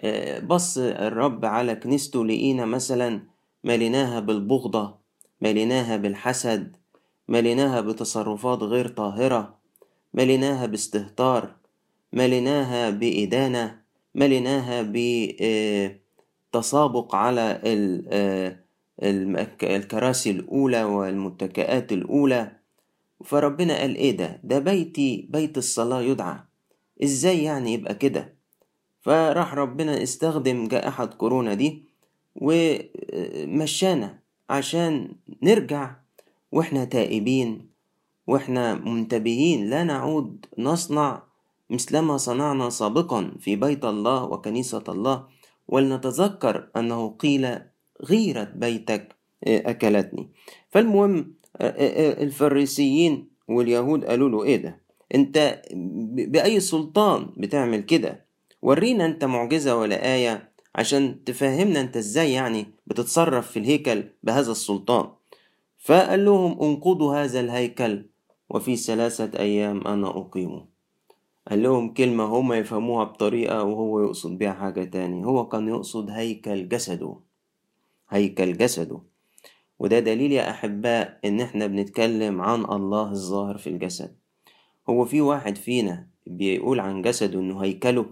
آه، 0.00 0.38
بص 0.40 0.78
الرب 0.78 1.44
على 1.44 1.76
كنيسته 1.76 2.24
لقينا 2.24 2.64
مثلا 2.64 3.22
مليناها 3.64 4.20
بالبغضة 4.20 4.94
مليناها 5.40 5.96
بالحسد 5.96 6.76
مليناها 7.28 7.80
بتصرفات 7.80 8.62
غير 8.62 8.88
طاهرة 8.88 9.58
مليناها 10.14 10.66
باستهتار 10.66 11.54
مليناها 12.12 12.90
بإدانة 12.90 13.80
مليناها 14.14 14.82
بتسابق 16.52 17.14
على 17.14 17.60
آه، 18.08 18.61
الكراسي 19.02 20.30
الأولى 20.30 20.84
والمتكئات 20.84 21.92
الأولى. 21.92 22.52
فربنا 23.24 23.78
قال 23.78 23.96
إيه 23.96 24.16
ده؟ 24.16 24.40
ده 24.44 24.58
بيتي 24.58 25.26
بيت 25.30 25.58
الصلاة 25.58 26.02
يدعى. 26.02 26.38
إزاي 27.02 27.44
يعني 27.44 27.72
يبقى 27.74 27.94
كده؟ 27.94 28.34
فراح 29.00 29.54
ربنا 29.54 30.02
استخدم 30.02 30.68
جائحة 30.68 31.06
كورونا 31.06 31.54
دي 31.54 31.84
ومشانا 32.36 34.18
عشان 34.50 35.08
نرجع 35.42 35.96
وإحنا 36.52 36.84
تائبين 36.84 37.68
وإحنا 38.26 38.74
منتبهين. 38.74 39.70
لا 39.70 39.84
نعود 39.84 40.46
نصنع 40.58 41.22
مثلما 41.70 42.16
صنعنا 42.16 42.70
سابقا 42.70 43.32
في 43.40 43.56
بيت 43.56 43.84
الله 43.84 44.24
وكنيسة 44.24 44.84
الله. 44.88 45.26
ولنتذكر 45.68 46.68
أنه 46.76 47.08
قيل 47.08 47.58
غيرة 48.04 48.52
بيتك 48.54 49.16
أكلتني. 49.46 50.28
فالمهم 50.70 51.34
الفريسيين 51.60 53.28
واليهود 53.48 54.04
قالوا 54.04 54.28
له 54.28 54.44
إيه 54.44 54.56
ده؟ 54.56 54.80
أنت 55.14 55.62
بأي 56.28 56.60
سلطان 56.60 57.30
بتعمل 57.36 57.80
كده؟ 57.80 58.24
ورينا 58.62 59.06
أنت 59.06 59.24
معجزة 59.24 59.76
ولا 59.76 60.14
آية 60.14 60.52
عشان 60.74 61.24
تفهمنا 61.24 61.80
أنت 61.80 61.96
إزاي 61.96 62.32
يعني 62.32 62.66
بتتصرف 62.86 63.50
في 63.50 63.58
الهيكل 63.58 64.04
بهذا 64.22 64.50
السلطان. 64.52 65.08
فقال 65.78 66.24
لهم 66.24 66.62
أنقضوا 66.62 67.14
هذا 67.16 67.40
الهيكل 67.40 68.04
وفي 68.50 68.76
ثلاثة 68.76 69.38
أيام 69.38 69.86
أنا 69.86 70.08
أقيمه. 70.08 70.64
قال 71.50 71.62
لهم 71.62 71.94
كلمة 71.94 72.24
هما 72.24 72.58
يفهموها 72.58 73.04
بطريقة 73.04 73.62
وهو 73.62 74.00
يقصد 74.00 74.38
بيها 74.38 74.52
حاجة 74.52 74.84
تاني. 74.84 75.26
هو 75.26 75.48
كان 75.48 75.68
يقصد 75.68 76.10
هيكل 76.10 76.68
جسده. 76.68 77.16
هيكل 78.14 78.56
جسده. 78.56 79.00
وده 79.78 80.00
دليل 80.00 80.32
يا 80.32 80.50
أحباء 80.50 81.18
إن 81.24 81.40
إحنا 81.40 81.66
بنتكلم 81.66 82.40
عن 82.40 82.64
الله 82.64 83.10
الظاهر 83.10 83.58
في 83.58 83.66
الجسد. 83.66 84.16
هو 84.88 85.04
في 85.04 85.20
واحد 85.20 85.56
فينا 85.56 86.06
بيقول 86.26 86.80
عن 86.80 87.02
جسده 87.02 87.40
إنه 87.40 87.60
هيكله. 87.60 88.06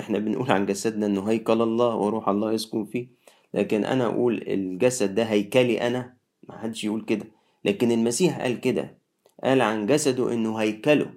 إحنا 0.00 0.18
بنقول 0.18 0.50
عن 0.50 0.66
جسدنا 0.66 1.06
إنه 1.06 1.30
هيكل 1.30 1.62
الله 1.62 1.96
وروح 1.96 2.28
الله 2.28 2.52
يسكن 2.52 2.84
فيه. 2.84 3.08
لكن 3.54 3.84
أنا 3.84 4.06
أقول 4.06 4.42
الجسد 4.48 5.14
ده 5.14 5.22
هيكلي 5.22 5.86
أنا. 5.86 6.14
ما 6.48 6.58
حدش 6.58 6.84
يقول 6.84 7.04
كده. 7.04 7.24
لكن 7.64 7.90
المسيح 7.90 8.40
قال 8.40 8.60
كده. 8.60 8.98
قال 9.44 9.60
عن 9.60 9.86
جسده 9.86 10.32
إنه 10.32 10.56
هيكله. 10.56 11.10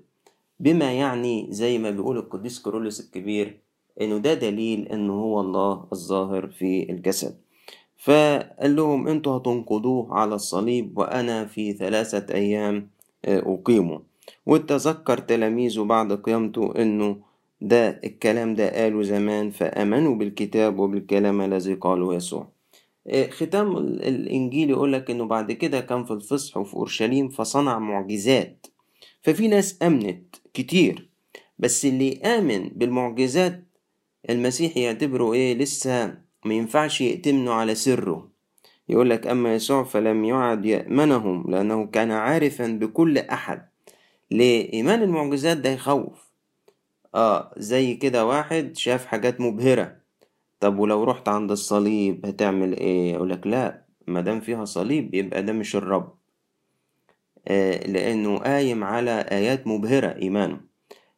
بما 0.59 0.93
يعني 0.93 1.47
زي 1.49 1.77
ما 1.77 1.91
بيقول 1.91 2.17
القديس 2.17 2.59
كورولوس 2.59 2.99
الكبير 2.99 3.59
إنه 4.01 4.17
ده 4.17 4.33
دليل 4.33 4.87
إنه 4.87 5.13
هو 5.13 5.41
الله 5.41 5.87
الظاهر 5.93 6.47
في 6.47 6.91
الجسد. 6.91 7.37
فقال 7.99 8.75
لهم 8.75 9.07
أنتوا 9.07 9.38
هتنقضوه 9.38 10.13
على 10.13 10.35
الصليب 10.35 10.97
وأنا 10.97 11.45
في 11.45 11.73
ثلاثة 11.73 12.33
أيام 12.33 12.89
آه، 13.25 13.43
أقيمه. 13.45 14.01
وتذكر 14.45 15.17
تلاميذه 15.17 15.81
بعد 15.83 16.13
قيامته 16.13 16.73
إنه 16.81 17.17
ده 17.62 17.89
الكلام 18.03 18.55
ده 18.55 18.69
قاله 18.83 19.03
زمان 19.03 19.49
فآمنوا 19.49 20.15
بالكتاب 20.15 20.79
وبالكلام 20.79 21.41
الذي 21.41 21.73
قاله 21.73 22.15
يسوع. 22.15 22.47
آه، 23.07 23.27
ختام 23.29 23.77
الإنجيل 23.77 24.69
يقول 24.69 24.93
لك 24.93 25.12
إنه 25.12 25.25
بعد 25.25 25.51
كده 25.51 25.79
كان 25.79 26.05
في 26.05 26.12
الفصح 26.12 26.57
وفي 26.57 26.73
أورشليم 26.73 27.29
فصنع 27.29 27.79
معجزات. 27.79 28.67
ففي 29.21 29.47
ناس 29.47 29.77
آمنت 29.83 30.35
كتير 30.53 31.09
بس 31.59 31.85
اللي 31.85 32.17
آمن 32.21 32.69
بالمعجزات 32.69 33.63
المسيح 34.29 34.77
يعتبره 34.77 35.33
إيه؟ 35.33 35.53
لسه 35.53 36.28
ما 36.45 36.54
ينفعش 36.54 37.02
يأتمنوا 37.02 37.54
على 37.54 37.75
سره. 37.75 38.30
يقول 38.89 39.10
لك 39.10 39.28
أما 39.28 39.56
يسوع 39.56 39.84
فلم 39.84 40.25
يعد 40.25 40.65
يأمنهم 40.65 41.52
لأنه 41.52 41.86
كان 41.86 42.12
عارفا 42.12 42.67
بكل 42.67 43.17
أحد. 43.17 43.69
لإيمان 44.32 45.02
المعجزات 45.04 45.58
ده 45.58 45.69
يخوف. 45.69 46.30
آه 47.15 47.54
زي 47.58 47.93
كده 47.93 48.25
واحد 48.25 48.78
شاف 48.78 49.06
حاجات 49.06 49.41
مبهرة. 49.41 49.95
طب 50.60 50.80
ولو 50.80 51.04
رحت 51.04 51.30
عند 51.30 51.52
الصليب 51.52 52.25
هتعمل 52.25 52.78
إيه؟ 52.78 53.13
يقولك 53.13 53.47
لا 53.47 53.86
مادام 54.08 54.39
فيها 54.41 54.65
صليب 54.65 55.15
يبقى 55.15 55.43
ده 55.43 55.54
مش 55.54 55.75
الرب. 55.75 56.13
آه، 57.47 57.88
لأنه 57.88 58.38
قايم 58.38 58.84
على 58.84 59.12
آيات 59.32 59.67
مبهرة 59.67 60.08
إيمانه. 60.21 60.60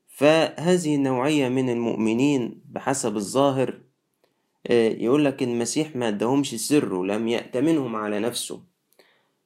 فهذه 0.07 0.95
النوعية 0.95 1.49
من 1.49 1.69
المؤمنين 1.69 2.61
بحسب 2.65 3.15
الظاهر 3.15 3.69
آه، 3.69 3.90
يقول 4.69 5.25
لك 5.25 5.43
المسيح 5.43 5.95
ما 5.95 6.07
ادهمش 6.07 6.55
سره 6.55 7.05
لم 7.05 7.27
يأتمنهم 7.27 7.95
على 7.95 8.19
نفسه. 8.19 8.63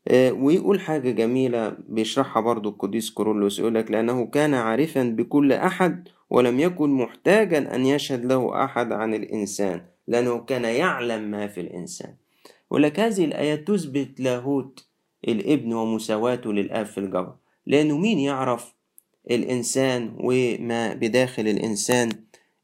آه، 0.07 0.31
ويقول 0.31 0.79
حاجة 0.79 1.11
جميلة 1.11 1.77
بيشرحها 1.89 2.41
برضو 2.41 2.69
القديس 2.69 3.09
كورولوس 3.09 3.59
يقول 3.59 3.75
لك 3.75 3.91
لأنه 3.91 4.25
كان 4.25 4.53
عارفا 4.53 5.03
بكل 5.03 5.51
أحد 5.53 6.07
ولم 6.29 6.59
يكن 6.59 6.89
محتاجا 6.89 7.75
أن 7.75 7.85
يشهد 7.85 8.25
له 8.25 8.63
أحد 8.63 8.91
عن 8.91 9.13
الإنسان 9.13 9.81
لأنه 10.07 10.37
كان 10.39 10.63
يعلم 10.63 11.31
ما 11.31 11.47
في 11.47 11.61
الإنسان. 11.61 12.15
ولك 12.69 12.99
هذه 12.99 13.25
الآيات 13.25 13.67
تثبت 13.67 14.19
لاهوت 14.19 14.87
الابن 15.27 15.73
ومساواته 15.73 16.53
للآب 16.53 16.85
في 16.85 16.97
الجوهر 16.97 17.35
لأنه 17.65 17.97
مين 17.97 18.19
يعرف 18.19 18.75
الإنسان 19.31 20.15
وما 20.19 20.93
بداخل 20.93 21.47
الإنسان 21.47 22.09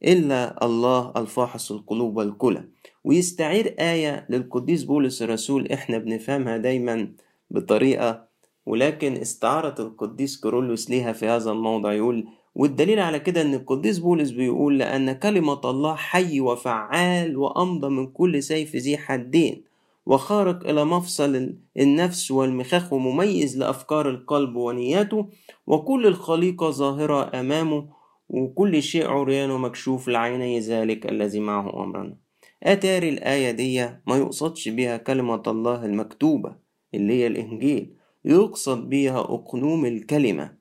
إلا 0.05 0.65
الله 0.65 1.13
الفاحص 1.17 1.71
القلوب 1.71 2.17
والكلى 2.17 2.63
ويستعير 3.03 3.75
آية 3.79 4.25
للقديس 4.29 4.83
بولس 4.83 5.21
الرسول 5.21 5.67
إحنا 5.71 5.97
بنفهمها 5.97 6.57
دايما 6.57 7.11
بطريقة 7.51 8.23
ولكن 8.65 9.13
استعارة 9.13 9.75
القديس 9.81 10.39
كورولوس 10.39 10.89
ليها 10.89 11.13
في 11.13 11.27
هذا 11.27 11.51
الموضع. 11.51 11.93
يقول 11.93 12.27
والدليل 12.55 12.99
على 12.99 13.19
كده 13.19 13.41
إن 13.41 13.53
القديس 13.53 13.99
بولس 13.99 14.29
بيقول 14.31 14.79
لأن 14.79 15.11
كلمة 15.11 15.61
الله 15.65 15.95
حي 15.95 16.39
وفعال 16.41 17.37
وأمضى 17.37 17.89
من 17.89 18.07
كل 18.07 18.43
سيف 18.43 18.75
ذي 18.75 18.97
حدين 18.97 19.63
وخارق 20.05 20.69
إلى 20.69 20.85
مفصل 20.85 21.55
النفس 21.79 22.31
والمخاخ 22.31 22.93
ومميز 22.93 23.57
لأفكار 23.57 24.09
القلب 24.09 24.55
ونياته 24.55 25.25
وكل 25.67 26.07
الخليقة 26.07 26.69
ظاهرة 26.69 27.39
أمامه 27.39 28.00
وكل 28.31 28.83
شيء 28.83 29.07
عريان 29.07 29.51
ومكشوف 29.51 30.07
لعيني 30.07 30.59
ذلك 30.59 31.05
الذي 31.09 31.39
معه 31.39 31.83
أمرنا. 31.83 32.17
أتاري 32.63 33.09
الآية 33.09 33.51
دي 33.51 33.85
ما 34.07 34.17
يقصدش 34.17 34.69
بها 34.69 34.97
كلمة 34.97 35.43
الله 35.47 35.85
المكتوبة 35.85 36.55
اللي 36.93 37.13
هي 37.13 37.27
الإنجيل. 37.27 37.93
يقصد 38.25 38.89
بها 38.89 39.19
أقنوم 39.19 39.85
الكلمة 39.85 40.55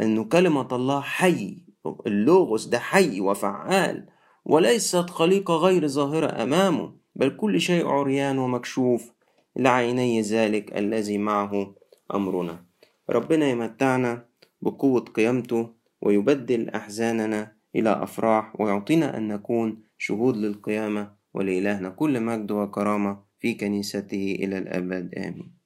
أنه 0.00 0.24
كلمة 0.24 0.68
الله 0.72 1.00
حي 1.00 1.56
اللوغوس 2.06 2.66
ده 2.66 2.78
حي 2.78 3.20
وفعال 3.20 4.06
وليست 4.44 5.10
خليقة 5.10 5.54
غير 5.54 5.88
ظاهرة 5.88 6.42
أمامه 6.42 6.92
بل 7.16 7.36
كل 7.36 7.60
شيء 7.60 7.86
عريان 7.86 8.38
ومكشوف 8.38 9.12
لعيني 9.56 10.20
ذلك 10.20 10.78
الذي 10.78 11.18
معه 11.18 11.74
أمرنا. 12.14 12.64
ربنا 13.10 13.48
يمتعنا 13.50 14.26
بقوة 14.62 15.00
قيامته 15.00 15.81
ويبدل 16.02 16.68
أحزاننا 16.68 17.56
إلى 17.76 18.02
أفراح 18.02 18.60
ويعطينا 18.60 19.16
أن 19.16 19.28
نكون 19.28 19.82
شهود 19.98 20.36
للقيامة 20.36 21.14
ولإلهنا. 21.34 21.88
كل 21.88 22.20
مجد 22.20 22.50
وكرامة 22.50 23.22
في 23.40 23.54
كنيسته 23.54 24.36
إلى 24.40 24.58
الأبد. 24.58 25.14
آمين. 25.14 25.61